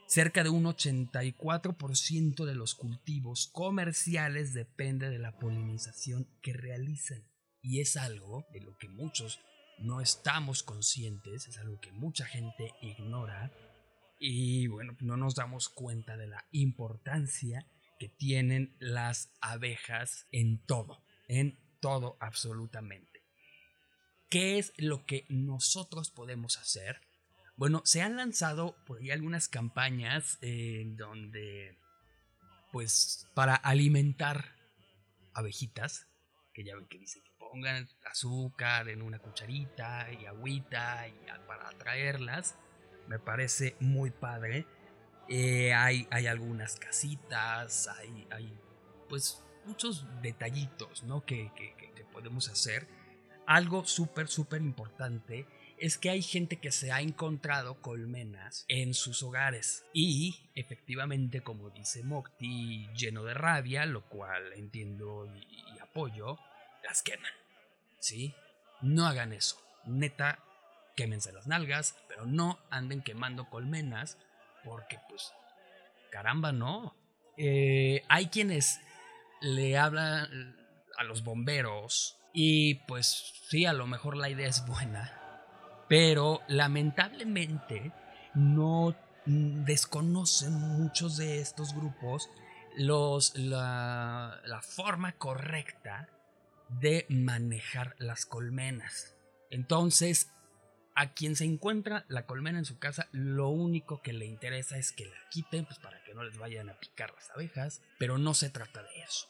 Cerca 0.06 0.42
de 0.42 0.50
un 0.50 0.64
84% 0.64 2.44
de 2.44 2.54
los 2.54 2.74
cultivos 2.74 3.48
comerciales 3.52 4.54
depende 4.54 5.10
de 5.10 5.18
la 5.18 5.38
polinización 5.38 6.28
que 6.42 6.52
realizan. 6.52 7.24
Y 7.62 7.80
es 7.80 7.96
algo 7.96 8.46
de 8.52 8.60
lo 8.60 8.76
que 8.76 8.88
muchos 8.88 9.40
no 9.78 10.00
estamos 10.00 10.62
conscientes, 10.62 11.48
es 11.48 11.58
algo 11.58 11.80
que 11.80 11.92
mucha 11.92 12.26
gente 12.26 12.72
ignora. 12.80 13.52
Y 14.18 14.66
bueno, 14.68 14.96
no 15.00 15.16
nos 15.16 15.34
damos 15.34 15.68
cuenta 15.68 16.16
de 16.16 16.26
la 16.26 16.44
importancia 16.50 17.66
que 17.98 18.08
tienen 18.08 18.76
las 18.78 19.32
abejas 19.40 20.26
en 20.30 20.64
todo, 20.64 21.02
en 21.28 21.58
todo 21.80 22.16
absolutamente. 22.20 23.13
¿Qué 24.28 24.58
es 24.58 24.72
lo 24.76 25.04
que 25.06 25.26
nosotros 25.28 26.10
podemos 26.10 26.58
hacer? 26.58 27.00
Bueno, 27.56 27.82
se 27.84 28.02
han 28.02 28.16
lanzado 28.16 28.76
por 28.84 28.98
ahí 28.98 29.10
algunas 29.10 29.48
campañas 29.48 30.38
en 30.40 30.96
donde, 30.96 31.78
pues, 32.72 33.28
para 33.34 33.54
alimentar 33.54 34.56
abejitas, 35.34 36.08
que 36.52 36.64
ya 36.64 36.74
ven 36.74 36.86
que 36.86 36.98
dicen 36.98 37.22
que 37.22 37.30
pongan 37.38 37.88
azúcar 38.10 38.88
en 38.88 39.02
una 39.02 39.20
cucharita 39.20 40.08
y 40.12 40.26
agüita 40.26 41.06
y 41.06 41.14
para 41.46 41.68
atraerlas, 41.68 42.56
me 43.06 43.18
parece 43.18 43.76
muy 43.78 44.10
padre. 44.10 44.66
Eh, 45.28 45.72
hay, 45.72 46.08
hay, 46.10 46.26
algunas 46.26 46.76
casitas, 46.76 47.88
hay, 47.88 48.26
hay, 48.30 48.52
pues 49.08 49.42
muchos 49.64 50.06
detallitos 50.22 51.02
¿no? 51.04 51.24
que, 51.24 51.52
que 51.54 52.04
podemos 52.12 52.48
hacer 52.48 52.86
algo 53.46 53.84
súper, 53.84 54.28
súper 54.28 54.62
importante 54.62 55.46
es 55.78 55.98
que 55.98 56.10
hay 56.10 56.22
gente 56.22 56.56
que 56.56 56.70
se 56.70 56.92
ha 56.92 57.00
encontrado 57.00 57.80
colmenas 57.80 58.64
en 58.68 58.94
sus 58.94 59.22
hogares 59.22 59.84
y 59.92 60.50
efectivamente, 60.54 61.42
como 61.42 61.70
dice 61.70 62.02
Mocti, 62.02 62.88
lleno 62.94 63.24
de 63.24 63.34
rabia, 63.34 63.84
lo 63.84 64.08
cual 64.08 64.52
entiendo 64.54 65.26
y, 65.26 65.78
apoyo, 65.80 66.38
las 66.82 67.02
queman. 67.02 67.32
¿Sí? 67.98 68.34
no 68.84 69.06
hagan 69.06 69.32
eso. 69.32 69.56
Neta, 69.86 70.38
quémense 70.96 71.32
las 71.32 71.46
nalgas, 71.46 71.96
pero 72.08 72.26
no 72.26 72.58
anden 72.70 73.02
quemando 73.02 73.48
colmenas, 73.48 74.18
porque 74.64 74.98
pues, 75.08 75.32
caramba, 76.10 76.52
no. 76.52 76.94
Eh, 77.36 78.02
hay 78.08 78.26
quienes 78.26 78.80
le 79.40 79.76
hablan 79.76 80.56
a 80.96 81.04
los 81.04 81.24
bomberos 81.24 82.18
y 82.34 82.74
pues 82.86 83.32
sí, 83.48 83.64
a 83.64 83.72
lo 83.72 83.86
mejor 83.86 84.16
la 84.16 84.28
idea 84.28 84.48
es 84.48 84.66
buena, 84.66 85.40
pero 85.88 86.40
lamentablemente 86.48 87.92
no 88.34 88.96
mm, 89.24 89.64
desconocen 89.64 90.52
muchos 90.52 91.16
de 91.16 91.40
estos 91.40 91.74
grupos 91.74 92.28
los, 92.76 93.38
la, 93.38 94.40
la 94.44 94.60
forma 94.62 95.12
correcta 95.12 96.08
de 96.68 97.06
manejar 97.08 97.94
las 97.98 98.26
colmenas. 98.26 99.14
Entonces, 99.50 100.32
a 100.96 101.12
quien 101.12 101.36
se 101.36 101.44
encuentra 101.44 102.04
la 102.08 102.26
colmena 102.26 102.58
en 102.58 102.64
su 102.64 102.80
casa, 102.80 103.08
lo 103.12 103.48
único 103.48 104.02
que 104.02 104.12
le 104.12 104.26
interesa 104.26 104.76
es 104.76 104.90
que 104.90 105.06
la 105.06 105.16
quiten, 105.30 105.66
pues 105.66 105.78
para 105.78 106.02
que 106.02 106.14
no 106.14 106.24
les 106.24 106.36
vayan 106.36 106.68
a 106.68 106.80
picar 106.80 107.14
las 107.14 107.30
abejas, 107.30 107.80
pero 107.98 108.18
no 108.18 108.34
se 108.34 108.50
trata 108.50 108.82
de 108.82 109.02
eso. 109.02 109.28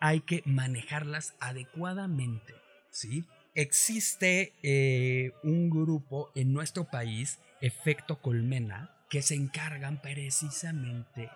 Hay 0.00 0.20
que 0.20 0.42
manejarlas 0.46 1.34
adecuadamente, 1.40 2.54
¿sí? 2.90 3.26
Existe 3.54 4.54
eh, 4.62 5.32
un 5.42 5.70
grupo 5.70 6.30
en 6.34 6.52
nuestro 6.52 6.84
país, 6.84 7.38
Efecto 7.60 8.20
Colmena, 8.20 8.90
que 9.10 9.22
se 9.22 9.34
encargan 9.34 10.00
precisamente 10.00 11.30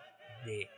de 0.46 0.70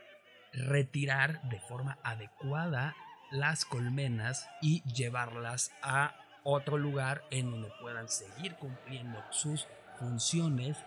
retirar 0.51 1.41
de 1.49 1.59
forma 1.61 1.97
adecuada 2.03 2.95
las 3.31 3.65
colmenas 3.65 4.49
y 4.61 4.81
llevarlas 4.83 5.71
a 5.81 6.15
otro 6.43 6.77
lugar 6.77 7.23
en 7.29 7.51
donde 7.51 7.69
puedan 7.81 8.07
seguir 8.09 8.55
cumpliendo 8.55 9.23
sus 9.31 9.67
funciones 9.99 10.77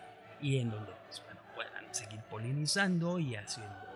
y 0.41 0.57
en 0.57 0.71
donde 0.71 0.91
pues, 1.05 1.23
puedan 1.55 1.93
seguir 1.93 2.21
polinizando 2.23 3.19
y 3.19 3.35
haciendo 3.35 3.90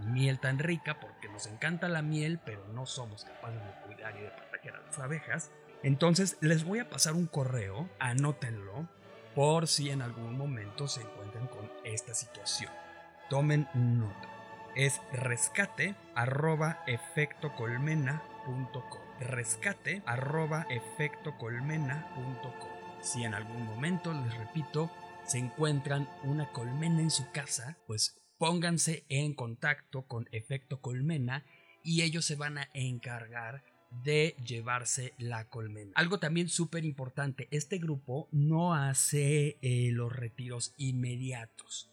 miel 0.00 0.38
tan 0.38 0.58
rica 0.58 1.00
porque 1.00 1.28
nos 1.28 1.46
encanta 1.46 1.88
la 1.88 2.02
miel 2.02 2.40
pero 2.44 2.66
no 2.68 2.86
somos 2.86 3.24
capaces 3.24 3.62
de 3.62 3.86
cuidar 3.86 4.16
y 4.16 4.22
de 4.22 4.30
proteger 4.30 4.74
a 4.74 4.80
las 4.80 4.98
abejas. 4.98 5.50
Entonces 5.82 6.36
les 6.40 6.64
voy 6.64 6.80
a 6.80 6.90
pasar 6.90 7.14
un 7.14 7.26
correo, 7.26 7.88
anótenlo 7.98 8.88
por 9.34 9.68
si 9.68 9.90
en 9.90 10.02
algún 10.02 10.36
momento 10.36 10.88
se 10.88 11.02
encuentran 11.02 11.46
con 11.48 11.70
esta 11.84 12.14
situación. 12.14 12.72
Tomen 13.28 13.68
nota 13.74 14.36
es 14.76 15.00
rescate 15.10 15.96
arroba 16.14 16.84
efectocolmena.com. 16.86 19.00
Rescate 19.18 20.02
arroba 20.04 20.66
efectocolmena.com. 20.68 22.70
Si 23.00 23.24
en 23.24 23.32
algún 23.34 23.64
momento, 23.64 24.12
les 24.12 24.36
repito, 24.36 24.90
se 25.24 25.38
encuentran 25.38 26.06
una 26.22 26.52
colmena 26.52 27.00
en 27.00 27.10
su 27.10 27.32
casa, 27.32 27.78
pues 27.86 28.18
pónganse 28.38 29.04
en 29.08 29.34
contacto 29.34 30.06
con 30.06 30.28
Efecto 30.32 30.80
Colmena 30.80 31.44
y 31.82 32.02
ellos 32.02 32.24
se 32.24 32.36
van 32.36 32.58
a 32.58 32.68
encargar 32.74 33.64
de 34.04 34.36
llevarse 34.44 35.14
la 35.18 35.48
colmena. 35.48 35.92
Algo 35.94 36.18
también 36.18 36.48
súper 36.48 36.84
importante, 36.84 37.48
este 37.50 37.78
grupo 37.78 38.28
no 38.32 38.74
hace 38.74 39.58
eh, 39.62 39.90
los 39.92 40.12
retiros 40.12 40.74
inmediatos. 40.76 41.90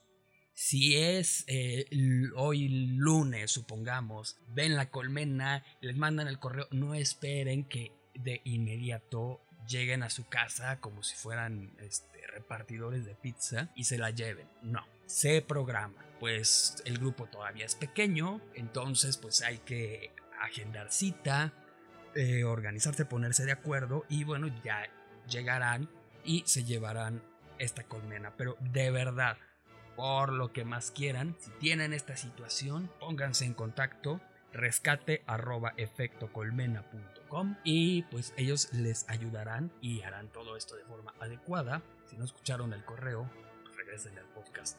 Si 0.55 0.95
es 0.97 1.45
eh, 1.47 1.87
hoy 2.35 2.69
lunes, 2.69 3.51
supongamos, 3.51 4.37
ven 4.49 4.75
la 4.75 4.89
colmena, 4.91 5.63
les 5.81 5.95
mandan 5.95 6.27
el 6.27 6.39
correo, 6.39 6.67
no 6.71 6.93
esperen 6.93 7.65
que 7.65 7.91
de 8.13 8.41
inmediato 8.43 9.41
lleguen 9.67 10.03
a 10.03 10.09
su 10.09 10.27
casa 10.27 10.79
como 10.79 11.03
si 11.03 11.15
fueran 11.15 11.75
este, 11.79 12.27
repartidores 12.27 13.05
de 13.05 13.15
pizza 13.15 13.71
y 13.75 13.85
se 13.85 13.97
la 13.97 14.11
lleven. 14.11 14.47
No, 14.61 14.85
se 15.05 15.41
programa. 15.41 16.05
Pues 16.23 16.81
el 16.85 16.99
grupo 16.99 17.25
todavía 17.25 17.65
es 17.65 17.75
pequeño, 17.75 18.39
entonces 18.53 19.17
pues 19.17 19.41
hay 19.41 19.57
que 19.57 20.13
agendar 20.39 20.89
cita, 20.89 21.51
eh, 22.15 22.45
organizarse, 22.45 23.03
ponerse 23.03 23.43
de 23.43 23.51
acuerdo 23.51 24.05
y 24.07 24.23
bueno, 24.23 24.47
ya 24.63 24.87
llegarán 25.27 25.89
y 26.23 26.43
se 26.45 26.63
llevarán 26.63 27.21
esta 27.59 27.83
colmena. 27.83 28.31
Pero 28.37 28.55
de 28.61 28.89
verdad, 28.89 29.35
por 29.97 30.31
lo 30.31 30.53
que 30.53 30.63
más 30.63 30.91
quieran. 30.91 31.35
Si 31.41 31.51
tienen 31.59 31.91
esta 31.91 32.15
situación, 32.15 32.89
pónganse 33.01 33.43
en 33.43 33.53
contacto 33.53 34.21
rescate 34.53 35.23
arroba 35.27 35.73
efectocolmena.com 35.75 37.57
y 37.65 38.03
pues 38.03 38.33
ellos 38.37 38.71
les 38.71 39.09
ayudarán 39.09 39.73
y 39.81 40.03
harán 40.03 40.29
todo 40.29 40.55
esto 40.55 40.77
de 40.77 40.85
forma 40.85 41.13
adecuada. 41.19 41.81
Si 42.05 42.15
no 42.15 42.23
escucharon 42.23 42.71
el 42.71 42.85
correo, 42.85 43.29
regresen 43.75 44.17
al 44.17 44.27
podcast 44.27 44.77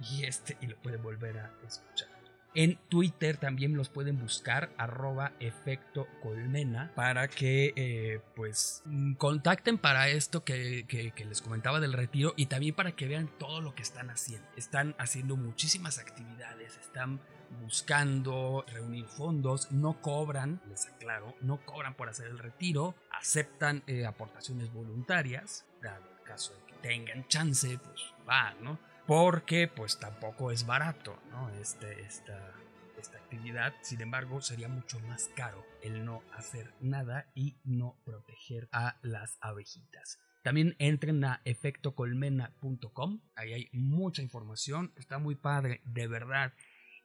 y 0.00 0.24
este 0.24 0.56
y 0.60 0.66
lo 0.66 0.76
pueden 0.76 1.02
volver 1.02 1.38
a 1.38 1.52
escuchar. 1.66 2.18
En 2.54 2.76
Twitter 2.88 3.36
también 3.36 3.76
los 3.76 3.88
pueden 3.88 4.18
buscar 4.18 4.70
arroba 4.78 5.32
efecto 5.38 6.08
colmena 6.22 6.90
para 6.94 7.28
que 7.28 7.72
eh, 7.76 8.20
pues 8.34 8.82
mm, 8.86 9.14
contacten 9.14 9.78
para 9.78 10.08
esto 10.08 10.44
que, 10.44 10.84
que, 10.88 11.24
les 11.24 11.42
comentaba 11.42 11.78
del 11.78 11.92
retiro 11.92 12.32
y 12.36 12.46
también 12.46 12.74
para 12.74 12.92
que 12.92 13.06
vean 13.06 13.30
todo 13.38 13.60
lo 13.60 13.74
que 13.74 13.82
están 13.82 14.10
haciendo. 14.10 14.48
Están 14.56 14.96
haciendo 14.98 15.36
muchísimas 15.36 15.98
actividades, 15.98 16.78
están 16.78 17.20
buscando 17.60 18.64
reunir 18.66 19.06
fondos, 19.06 19.70
no 19.70 20.00
cobran, 20.00 20.60
les 20.68 20.86
aclaro, 20.86 21.34
no 21.42 21.64
cobran 21.64 21.94
por 21.94 22.08
hacer 22.08 22.26
el 22.26 22.38
retiro, 22.38 22.94
aceptan 23.12 23.82
eh, 23.86 24.06
aportaciones 24.06 24.72
voluntarias, 24.72 25.66
dado 25.82 26.04
el 26.10 26.24
caso 26.24 26.54
de 26.54 26.72
que 26.72 26.88
tengan 26.88 27.28
chance, 27.28 27.78
pues 27.78 28.02
va, 28.28 28.54
¿no? 28.60 28.78
Porque 29.08 29.68
pues 29.74 29.98
tampoco 29.98 30.50
es 30.50 30.66
barato, 30.66 31.18
¿no? 31.30 31.48
Este, 31.54 32.02
esta, 32.02 32.54
esta 32.98 33.16
actividad, 33.16 33.72
sin 33.80 34.02
embargo, 34.02 34.42
sería 34.42 34.68
mucho 34.68 35.00
más 35.00 35.30
caro 35.34 35.64
el 35.82 36.04
no 36.04 36.22
hacer 36.36 36.74
nada 36.80 37.26
y 37.34 37.56
no 37.64 37.96
proteger 38.04 38.68
a 38.70 38.98
las 39.00 39.38
abejitas. 39.40 40.18
También 40.42 40.76
entren 40.78 41.24
a 41.24 41.40
efectocolmena.com, 41.46 43.22
ahí 43.34 43.54
hay 43.54 43.68
mucha 43.72 44.20
información, 44.20 44.92
está 44.96 45.18
muy 45.18 45.36
padre, 45.36 45.80
de 45.86 46.06
verdad. 46.06 46.52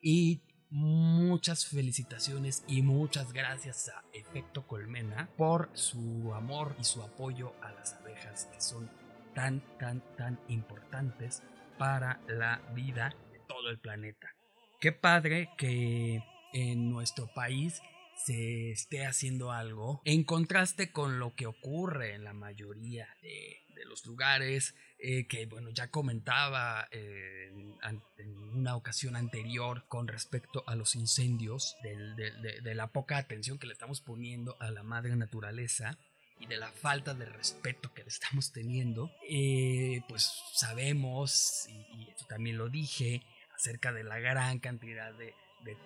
Y 0.01 0.43
muchas 0.69 1.65
felicitaciones 1.67 2.65
y 2.67 2.81
muchas 2.81 3.31
gracias 3.31 3.87
a 3.87 4.03
Efecto 4.11 4.67
Colmena 4.67 5.29
por 5.37 5.69
su 5.71 6.33
amor 6.33 6.75
y 6.77 6.83
su 6.83 7.01
apoyo 7.01 7.53
a 7.61 7.71
las 7.71 7.93
abejas 7.93 8.49
que 8.53 8.59
son 8.59 8.91
tan, 9.33 9.63
tan, 9.77 10.03
tan 10.17 10.39
importantes 10.49 11.43
para 11.77 12.21
la 12.27 12.61
vida 12.73 13.15
de 13.31 13.39
todo 13.47 13.69
el 13.69 13.79
planeta. 13.79 14.29
Qué 14.79 14.91
padre 14.91 15.49
que 15.57 16.21
en 16.53 16.89
nuestro 16.89 17.27
país 17.33 17.81
se 18.15 18.71
esté 18.71 19.05
haciendo 19.05 19.51
algo 19.51 20.01
en 20.05 20.23
contraste 20.23 20.91
con 20.91 21.19
lo 21.19 21.33
que 21.35 21.47
ocurre 21.47 22.13
en 22.13 22.23
la 22.23 22.33
mayoría 22.33 23.07
de, 23.21 23.59
los 23.85 24.05
lugares 24.05 24.75
eh, 24.97 25.27
que 25.27 25.45
bueno 25.45 25.69
ya 25.69 25.89
comentaba 25.89 26.87
eh, 26.91 27.51
en, 28.17 28.37
una 28.53 28.77
ocasión 28.77 29.17
anterior 29.17 29.85
con 29.89 30.07
respecto 30.07 30.63
a 30.67 30.75
los 30.75 30.95
incendios 30.95 31.75
de 31.83 32.75
la 32.75 32.87
poca 32.87 33.17
atención 33.17 33.59
que 33.59 33.67
le 33.67 33.73
estamos 33.73 33.99
poniendo 33.99 34.55
a 34.61 34.71
la 34.71 34.83
madre 34.83 35.15
naturaleza 35.17 35.97
y 36.43 36.47
de 36.47 36.57
la 36.57 36.71
falta 36.71 37.13
de 37.13 37.25
respeto 37.25 37.93
que 37.93 38.03
le 38.03 38.09
estamos 38.09 38.51
teniendo, 38.51 39.11
eh, 39.29 40.01
pues 40.09 40.41
sabemos, 40.53 41.67
y, 41.69 42.09
esto 42.09 42.25
también 42.27 42.57
lo 42.57 42.69
dije, 42.69 43.23
acerca 43.55 43.93
de 43.93 44.03
la 44.03 44.19
gran 44.19 44.59
cantidad 44.59 45.13
de, 45.13 45.33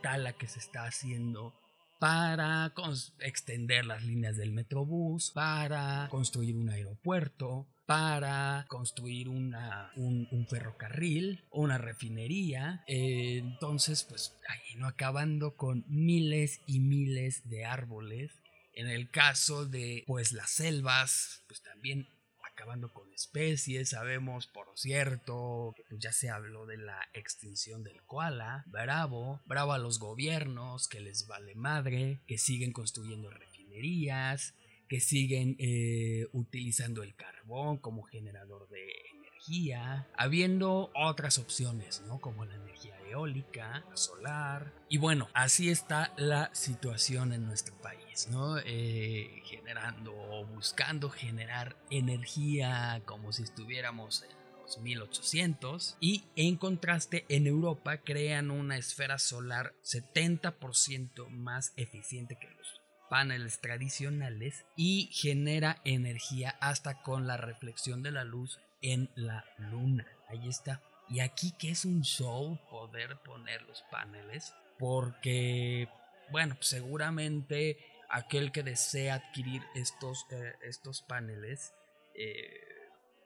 tala 0.01 0.33
que 0.33 0.47
se 0.47 0.57
está 0.57 0.85
haciendo 0.85 1.53
para 1.99 2.73
extender 3.19 3.85
las 3.85 4.03
líneas 4.03 4.35
del 4.35 4.51
metrobús, 4.51 5.29
para 5.31 6.07
construir 6.09 6.55
un 6.55 6.71
aeropuerto, 6.71 7.67
para 7.85 8.65
construir 8.67 9.29
una, 9.29 9.91
un, 9.95 10.47
ferrocarril, 10.49 11.43
una 11.51 11.77
refinería. 11.77 12.83
Eh, 12.87 13.37
entonces, 13.37 14.03
pues 14.03 14.35
ahí 14.47 14.75
no 14.77 14.87
acabando 14.87 15.55
con 15.55 15.85
miles 15.87 16.61
y 16.65 16.79
miles 16.79 17.47
de 17.47 17.65
árboles 17.65 18.31
en 18.77 18.87
el 18.87 19.09
caso 19.09 19.65
de 19.65 20.03
pues 20.05 20.31
las 20.31 20.51
selvas, 20.51 21.43
pues 21.47 21.61
también 21.63 22.07
acabando 22.43 22.93
con 22.93 23.11
especies, 23.13 23.89
sabemos 23.89 24.47
por 24.47 24.67
cierto 24.75 25.73
que 25.75 25.83
pues, 25.89 25.99
ya 25.99 26.11
se 26.11 26.29
habló 26.29 26.65
de 26.65 26.77
la 26.77 26.99
extinción 27.13 27.83
del 27.83 28.03
koala, 28.03 28.63
bravo, 28.67 29.41
bravo 29.45 29.73
a 29.73 29.79
los 29.79 29.99
gobiernos 29.99 30.87
que 30.87 30.99
les 30.99 31.27
vale 31.27 31.55
madre, 31.55 32.21
que 32.27 32.37
siguen 32.37 32.71
construyendo 32.71 33.31
refinerías, 33.31 34.53
que 34.87 34.99
siguen 34.99 35.55
eh, 35.59 36.27
utilizando 36.31 37.03
el 37.03 37.15
carbón 37.15 37.77
como 37.77 38.03
generador 38.03 38.69
de 38.69 38.87
energía, 39.11 40.07
habiendo 40.15 40.91
otras 40.95 41.37
opciones, 41.37 42.01
¿no? 42.07 42.19
Como 42.19 42.45
la 42.45 42.55
energía 42.55 42.95
eólica, 43.09 43.85
solar. 43.93 44.73
Y 44.89 44.97
bueno, 44.97 45.27
así 45.33 45.69
está 45.69 46.13
la 46.17 46.53
situación 46.53 47.33
en 47.33 47.45
nuestro 47.45 47.75
país, 47.81 48.06
¿no? 48.31 48.57
Eh, 48.57 49.41
generando 49.45 50.13
o 50.13 50.45
buscando 50.45 51.09
generar 51.09 51.75
energía 51.91 53.01
como 53.05 53.31
si 53.31 53.43
estuviéramos 53.43 54.23
en 54.23 54.29
los 54.61 54.79
1800 54.79 55.97
y 55.99 56.23
en 56.35 56.57
contraste 56.57 57.25
en 57.29 57.45
Europa 57.45 57.97
crean 57.97 58.49
una 58.49 58.77
esfera 58.77 59.19
solar 59.19 59.73
70% 59.83 61.29
más 61.29 61.73
eficiente 61.77 62.37
que 62.39 62.49
los 62.49 62.81
paneles 63.09 63.61
tradicionales 63.61 64.65
y 64.75 65.09
genera 65.13 65.81
energía 65.85 66.57
hasta 66.59 67.01
con 67.01 67.27
la 67.27 67.37
reflexión 67.37 68.03
de 68.03 68.11
la 68.11 68.23
luz 68.23 68.59
en 68.81 69.09
la 69.15 69.45
luna. 69.57 70.05
Ahí 70.27 70.47
está. 70.49 70.81
Y 71.09 71.21
aquí 71.21 71.53
que 71.57 71.69
es 71.69 71.85
un 71.85 72.01
show 72.01 72.59
poder 72.69 73.17
poner 73.23 73.61
los 73.61 73.83
paneles 73.91 74.53
porque, 74.77 75.87
bueno, 76.31 76.57
seguramente 76.59 77.77
aquel 78.09 78.51
que 78.51 78.63
desea 78.63 79.15
adquirir 79.15 79.63
estos, 79.75 80.25
eh, 80.31 80.55
estos 80.61 81.01
paneles, 81.01 81.73
eh, 82.15 82.67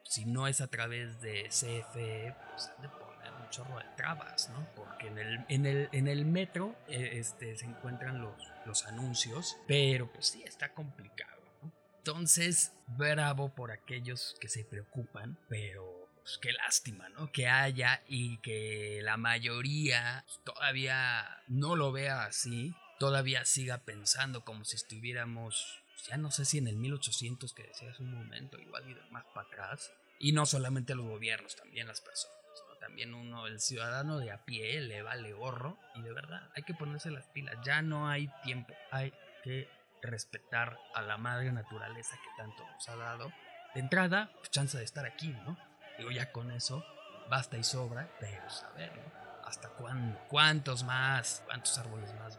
si 0.03 0.25
no 0.25 0.47
es 0.47 0.61
a 0.61 0.67
través 0.67 1.21
de 1.21 1.43
CFE, 1.49 2.35
pues 2.49 2.71
han 2.75 2.81
de 2.81 2.89
poner 2.89 3.33
un 3.33 3.49
chorro 3.49 3.77
de 3.77 3.85
trabas, 3.95 4.49
¿no? 4.49 4.67
Porque 4.75 5.07
en 5.07 5.17
el, 5.17 5.45
en 5.47 5.65
el, 5.65 5.89
en 5.91 6.07
el 6.07 6.25
metro 6.25 6.75
eh, 6.87 7.11
este, 7.13 7.55
se 7.55 7.65
encuentran 7.65 8.21
los, 8.21 8.35
los 8.65 8.85
anuncios, 8.85 9.57
pero 9.67 10.11
pues 10.11 10.27
sí, 10.27 10.43
está 10.43 10.73
complicado. 10.73 11.41
¿no? 11.61 11.71
Entonces, 11.97 12.73
bravo 12.87 13.53
por 13.53 13.71
aquellos 13.71 14.35
que 14.41 14.49
se 14.49 14.65
preocupan, 14.65 15.37
pero 15.47 16.09
pues, 16.21 16.37
qué 16.39 16.51
lástima, 16.51 17.09
¿no? 17.09 17.31
Que 17.31 17.47
haya 17.47 18.03
y 18.07 18.37
que 18.39 18.99
la 19.03 19.17
mayoría 19.17 20.25
todavía 20.43 21.41
no 21.47 21.75
lo 21.75 21.91
vea 21.91 22.25
así, 22.25 22.75
todavía 23.01 23.45
siga 23.45 23.79
pensando 23.79 24.45
como 24.45 24.63
si 24.63 24.75
estuviéramos, 24.75 25.81
ya 26.07 26.17
no 26.17 26.29
sé 26.29 26.45
si 26.45 26.59
en 26.59 26.67
el 26.67 26.75
1800 26.75 27.51
que 27.51 27.63
decía 27.63 27.89
hace 27.89 28.03
un 28.03 28.13
momento, 28.13 28.59
igual 28.59 28.87
ir 28.87 29.01
más 29.09 29.25
para 29.33 29.47
atrás. 29.47 29.91
Y 30.19 30.33
no 30.33 30.45
solamente 30.45 30.93
los 30.93 31.07
gobiernos, 31.07 31.55
también 31.55 31.87
las 31.87 31.99
personas. 31.99 32.37
¿no? 32.69 32.75
También 32.75 33.15
uno, 33.15 33.47
el 33.47 33.59
ciudadano 33.59 34.19
de 34.19 34.29
a 34.29 34.45
pie, 34.45 34.81
le 34.81 35.01
vale 35.01 35.33
gorro. 35.33 35.79
Y 35.95 36.03
de 36.03 36.13
verdad, 36.13 36.47
hay 36.55 36.61
que 36.61 36.75
ponerse 36.75 37.09
las 37.09 37.25
pilas. 37.29 37.55
Ya 37.65 37.81
no 37.81 38.07
hay 38.07 38.29
tiempo. 38.43 38.75
Hay 38.91 39.11
que 39.43 39.67
respetar 40.03 40.77
a 40.93 41.01
la 41.01 41.17
madre 41.17 41.51
naturaleza 41.51 42.15
que 42.17 42.43
tanto 42.43 42.63
nos 42.63 42.87
ha 42.87 42.97
dado. 42.97 43.33
De 43.73 43.79
entrada, 43.79 44.31
pues, 44.37 44.51
chance 44.51 44.77
de 44.77 44.83
estar 44.83 45.07
aquí, 45.07 45.29
¿no? 45.29 45.57
Digo, 45.97 46.11
ya 46.11 46.31
con 46.31 46.51
eso 46.51 46.85
basta 47.31 47.57
y 47.57 47.63
sobra, 47.63 48.15
pero 48.19 48.47
saber, 48.47 48.95
¿no? 48.95 49.47
¿Hasta 49.47 49.69
cuándo? 49.69 50.19
¿Cuántos 50.27 50.83
más? 50.83 51.41
¿Cuántos 51.47 51.75
árboles 51.79 52.13
más 52.13 52.37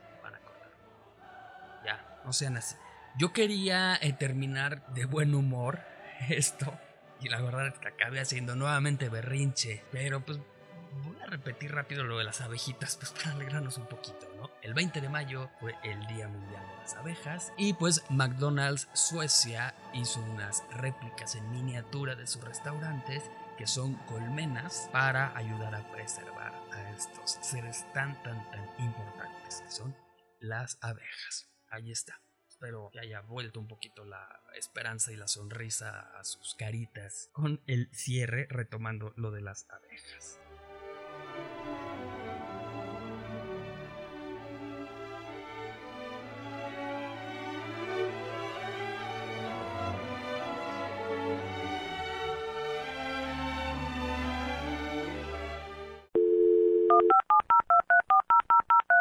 no 2.25 2.33
sean 2.33 2.57
así. 2.57 2.77
Yo 3.19 3.33
quería 3.33 3.99
eh, 4.01 4.13
terminar 4.13 4.87
de 4.95 5.05
buen 5.05 5.35
humor 5.35 5.81
esto, 6.29 6.79
y 7.21 7.29
la 7.29 7.41
verdad 7.41 7.69
es 7.69 7.79
que 7.79 7.89
acabé 7.89 8.21
haciendo 8.21 8.57
nuevamente 8.57 9.09
berrinche, 9.09 9.85
pero 9.93 10.25
pues 10.25 10.39
voy 11.05 11.17
a 11.23 11.27
repetir 11.27 11.73
rápido 11.73 12.05
lo 12.05 12.19
de 12.19 12.25
las 12.25 12.41
abejitas, 12.41 12.97
pues 12.97 13.13
para 13.13 13.33
alegrarnos 13.33 13.79
un 13.79 13.87
poquito, 13.87 14.29
¿no? 14.37 14.51
El 14.63 14.75
20 14.75 15.01
de 15.01 15.09
mayo 15.09 15.51
fue 15.61 15.75
el 15.83 16.07
Día 16.07 16.29
Mundial 16.29 16.63
de 16.63 16.77
las 16.77 16.95
Abejas 16.95 17.53
y 17.57 17.73
pues 17.75 18.03
McDonald's 18.11 18.89
Suecia 18.93 19.75
hizo 19.93 20.21
unas 20.21 20.63
réplicas 20.71 21.35
en 21.35 21.51
miniatura 21.51 22.15
de 22.15 22.27
sus 22.27 22.43
restaurantes 22.45 23.23
que 23.57 23.67
son 23.67 23.95
colmenas 24.07 24.89
para 24.93 25.37
ayudar 25.37 25.75
a 25.75 25.91
preservar 25.93 26.55
a 26.73 26.91
estos 26.91 27.39
seres 27.41 27.85
tan 27.93 28.21
tan 28.23 28.51
tan 28.51 28.69
importantes 28.79 29.63
que 29.65 29.71
son 29.71 29.97
las 30.41 30.79
abejas. 30.81 31.52
Ahí 31.73 31.91
está. 31.91 32.21
Espero 32.47 32.91
que 32.93 33.01
haya 33.01 33.23
vuelto 33.23 33.59
un 33.59 33.67
poquito 33.67 34.05
la 34.05 34.29
esperanza 34.55 35.11
y 35.11 35.17
la 35.17 35.27
sonrisa 35.27 36.01
a 36.19 36.23
sus 36.23 36.55
caritas 36.55 37.31
con 37.33 37.63
el 37.67 37.89
cierre 37.95 38.47
retomando 38.51 39.15
lo 39.17 39.31
de 39.31 39.41
las 39.41 39.67
abejas. 39.71 40.39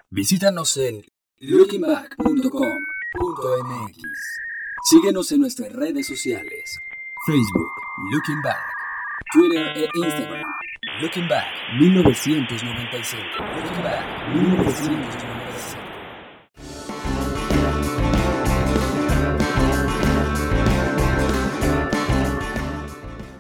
Visítanos 0.10 0.78
en 0.78 1.11
lookingback.com.mx. 1.42 3.98
Síguenos 4.84 5.32
en 5.32 5.42
nuestras 5.42 5.74
redes 5.74 6.06
sociales. 6.06 6.80
Facebook, 7.26 7.72
Looking 8.12 8.40
Back. 8.44 8.62
Twitter 9.34 9.74
e 9.76 9.90
Instagram. 9.96 10.46
Looking 11.02 11.28
Back 11.28 11.48
1995. 11.80 13.26
Looking 13.56 13.84
Back 13.84 14.06
1995. 14.36 15.82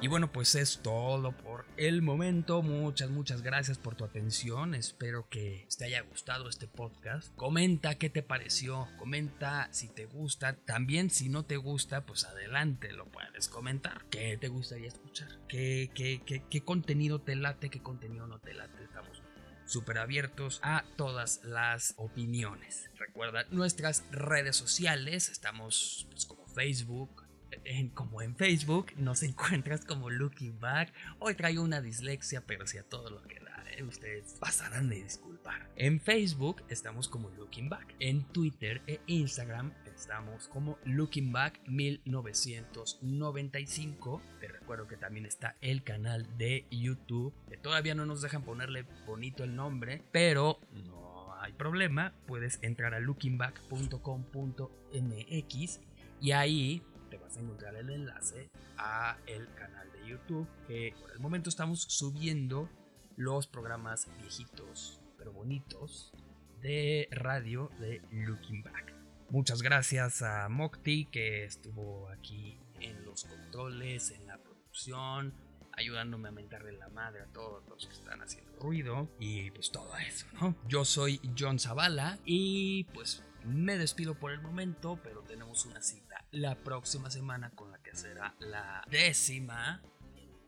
Y 0.02 0.08
bueno, 0.08 0.32
pues 0.32 0.56
es 0.56 0.80
todo 0.82 1.34
por 1.34 1.51
el 1.88 2.04
momento. 2.04 2.62
Muchas, 2.62 3.10
muchas 3.10 3.42
gracias 3.42 3.80
por 3.80 3.96
tu 3.96 4.06
atención. 4.06 4.76
Espero 4.76 5.28
que 5.30 5.68
te 5.80 5.86
haya 5.86 6.02
gustado 6.02 6.48
este 6.48 6.68
podcast. 6.68 7.36
Comenta 7.36 7.96
qué 7.96 8.12
te 8.12 8.22
pareció. 8.22 8.88
Comenta 9.00 9.68
si 9.72 9.88
te 9.88 10.06
gusta. 10.06 10.56
También 10.58 11.10
si 11.10 11.30
no 11.30 11.44
te 11.44 11.58
gusta, 11.58 12.06
pues 12.06 12.26
adelante, 12.26 12.92
lo 12.94 13.08
puedes 13.08 13.50
comentar. 13.50 14.06
¿Qué 14.12 14.38
te 14.38 14.48
gustaría 14.48 14.90
escuchar? 14.90 15.30
¿Qué, 15.48 15.90
qué, 15.96 16.22
qué, 16.24 16.44
qué 16.48 16.62
contenido 16.62 17.20
te 17.20 17.36
late? 17.36 17.70
¿Qué 17.70 17.82
contenido 17.82 18.28
no 18.28 18.38
te 18.38 18.54
late? 18.54 18.84
Estamos 18.84 19.24
súper 19.66 19.98
abiertos 19.98 20.60
a 20.62 20.84
todas 20.98 21.44
las 21.44 21.96
opiniones. 21.98 22.92
Recuerda 23.00 23.46
nuestras 23.50 24.04
redes 24.12 24.56
sociales. 24.56 25.30
Estamos 25.30 26.08
pues, 26.12 26.28
como 26.28 26.46
Facebook, 26.46 27.21
en, 27.66 27.90
como 27.90 28.22
en 28.22 28.36
Facebook 28.36 28.94
nos 28.98 29.24
encuentras 29.24 29.86
como 29.86 30.10
Looking 30.10 30.60
Back. 30.60 30.94
Hoy 31.20 31.36
traigo 31.36 31.64
una 31.64 31.80
dislexia, 31.82 32.44
pero 32.46 32.68
si 32.68 32.78
a 32.78 32.84
todo 32.84 33.10
lo 33.10 33.22
que 33.24 33.40
da, 33.40 33.64
¿eh? 33.72 33.84
ustedes 33.84 34.36
pasarán 34.40 34.90
de 34.90 35.04
disculpar. 35.04 35.70
En 35.76 36.00
Facebook 36.00 36.64
estamos 36.70 37.08
como 37.08 37.30
Looking 37.32 37.70
Back. 37.70 37.96
En 38.00 38.24
Twitter 38.26 38.84
e 38.88 39.00
Instagram 39.08 39.74
estamos 39.96 40.48
como 40.48 40.78
Looking 40.86 41.32
Back 41.32 41.60
1995. 41.68 44.22
Te 44.40 44.48
recuerdo 44.48 44.88
que 44.88 44.98
también 44.98 45.26
está 45.26 45.56
el 45.62 45.82
canal 45.84 46.38
de 46.38 46.68
YouTube, 46.72 47.34
que 47.50 47.58
todavía 47.58 47.96
no 47.96 48.06
nos 48.06 48.22
dejan 48.22 48.44
ponerle 48.44 48.86
bonito 49.06 49.44
el 49.44 49.56
nombre, 49.56 50.04
pero 50.12 50.60
no 50.72 51.34
hay 51.40 51.54
problema. 51.54 52.14
Puedes 52.28 52.60
entrar 52.62 52.94
a 52.94 53.00
lookingback.com.mx 53.00 55.80
y 56.22 56.32
ahí 56.32 56.84
te 57.12 57.18
vas 57.18 57.36
a 57.36 57.42
encontrar 57.42 57.76
el 57.76 57.90
enlace 57.90 58.50
a 58.78 59.18
el 59.28 59.54
canal 59.54 59.92
de 59.92 60.08
YouTube 60.08 60.48
que 60.66 60.96
por 61.00 61.12
el 61.12 61.20
momento 61.20 61.50
estamos 61.50 61.82
subiendo 61.82 62.70
los 63.18 63.48
programas 63.48 64.08
viejitos 64.18 65.02
pero 65.18 65.34
bonitos 65.34 66.14
de 66.62 67.10
radio 67.12 67.70
de 67.80 68.02
Looking 68.12 68.64
Back. 68.64 68.96
Muchas 69.30 69.62
gracias 69.62 70.22
a 70.22 70.48
Mokti 70.48 71.06
que 71.06 71.44
estuvo 71.44 72.08
aquí 72.10 72.58
en 72.80 73.04
los 73.04 73.26
controles, 73.26 74.12
en 74.12 74.26
la 74.26 74.38
producción, 74.38 75.34
ayudándome 75.74 76.30
a 76.30 76.32
mentarle 76.32 76.72
la 76.72 76.90
madre 76.90 77.22
a 77.22 77.28
todos 77.28 77.68
los 77.68 77.88
que 77.88 77.94
están 77.94 78.22
haciendo 78.22 78.54
ruido 78.58 79.10
y 79.20 79.52
pues 79.52 79.72
todo 79.72 79.96
eso, 79.98 80.28
¿no? 80.40 80.56
Yo 80.68 80.86
soy 80.86 81.20
John 81.38 81.60
Zavala 81.60 82.20
y 82.26 82.86
pues 82.94 83.24
me 83.44 83.78
despido 83.78 84.16
por 84.16 84.32
el 84.32 84.42
momento, 84.42 85.00
pero 85.04 85.24
tenemos 85.24 85.66
una 85.66 85.82
cita 85.82 86.01
la 86.32 86.56
próxima 86.56 87.10
semana 87.12 87.52
con 87.52 87.72
la 87.72 87.80
que 87.80 87.94
será 87.94 88.36
la 88.40 88.84
décima, 88.90 89.82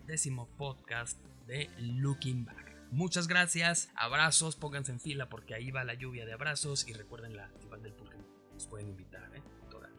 décimo 0.05 0.47
podcast 0.57 1.19
de 1.45 1.69
Looking 1.77 2.45
Back. 2.45 2.73
Muchas 2.91 3.27
gracias, 3.27 3.91
abrazos, 3.95 4.55
pónganse 4.55 4.93
en 4.93 5.01
fila 5.01 5.27
porque 5.27 5.55
ahí 5.55 5.71
va 5.71 5.83
la 5.83 5.93
lluvia 5.93 6.25
de 6.25 6.33
abrazos 6.33 6.87
y 6.87 6.93
recuerden 6.93 7.35
la 7.35 7.49
Festival 7.49 7.83
del 7.83 7.93
Pulque, 7.93 8.17
nos 8.53 8.67
pueden 8.67 8.89
invitar, 8.89 9.29
¿eh? 9.35 9.41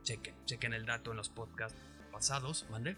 Chequen, 0.03 0.35
chequen 0.45 0.75
el 0.75 0.85
dato 0.85 1.11
en 1.13 1.17
los 1.17 1.31
podcasts 1.31 1.79
pasados, 2.13 2.67
¿mande? 2.71 2.97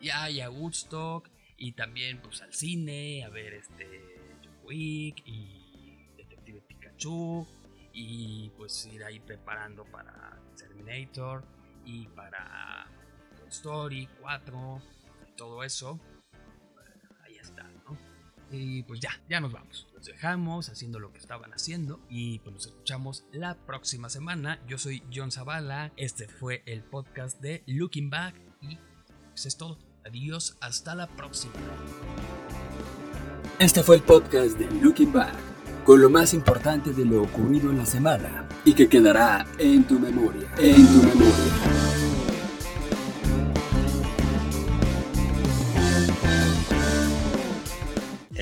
Y 0.00 0.10
hay 0.10 0.40
a 0.40 0.50
Woodstock 0.50 1.28
y 1.56 1.72
también 1.72 2.20
pues 2.20 2.42
al 2.42 2.52
cine, 2.52 3.24
a 3.24 3.30
ver 3.30 3.54
este 3.54 4.38
John 4.44 4.58
Wick 4.64 5.22
y 5.26 6.06
Detective 6.16 6.60
Pikachu 6.62 7.46
y 7.92 8.50
pues 8.56 8.86
ir 8.86 9.04
ahí 9.04 9.18
preparando 9.20 9.84
para 9.84 10.38
Terminator 10.56 11.44
y 11.84 12.06
para 12.08 12.86
Story 13.48 14.08
4 14.20 14.82
y 15.28 15.32
todo 15.32 15.62
eso. 15.62 16.00
Ahí 17.22 17.36
Y 18.50 18.82
pues 18.84 19.00
ya, 19.00 19.10
ya 19.28 19.40
nos 19.40 19.52
vamos. 19.52 19.88
Los 19.94 20.06
dejamos 20.06 20.68
haciendo 20.68 20.98
lo 20.98 21.12
que 21.12 21.18
estaban 21.18 21.52
haciendo 21.52 22.00
y 22.08 22.38
pues 22.40 22.54
nos 22.54 22.66
escuchamos 22.66 23.24
la 23.32 23.54
próxima 23.54 24.08
semana. 24.08 24.60
Yo 24.66 24.78
soy 24.78 25.02
John 25.12 25.30
Zavala, 25.30 25.92
este 25.96 26.28
fue 26.28 26.62
el 26.66 26.82
podcast 26.82 27.40
de 27.40 27.62
Looking 27.66 28.10
Back 28.10 28.34
y 28.60 28.78
pues 29.30 29.46
es 29.46 29.56
todo. 29.56 29.78
Adiós, 30.04 30.56
hasta 30.60 30.94
la 30.94 31.06
próxima. 31.06 31.54
Este 33.58 33.82
fue 33.84 33.96
el 33.96 34.02
podcast 34.02 34.58
de 34.58 34.68
Looking 34.80 35.12
Back, 35.12 35.34
con 35.84 36.00
lo 36.00 36.10
más 36.10 36.34
importante 36.34 36.92
de 36.92 37.04
lo 37.04 37.22
ocurrido 37.22 37.70
en 37.70 37.78
la 37.78 37.86
semana 37.86 38.48
y 38.64 38.72
que 38.72 38.88
quedará 38.88 39.46
en 39.58 39.84
tu 39.84 40.00
memoria, 40.00 40.52
en 40.58 40.86
tu 40.86 41.02
memoria. 41.02 41.71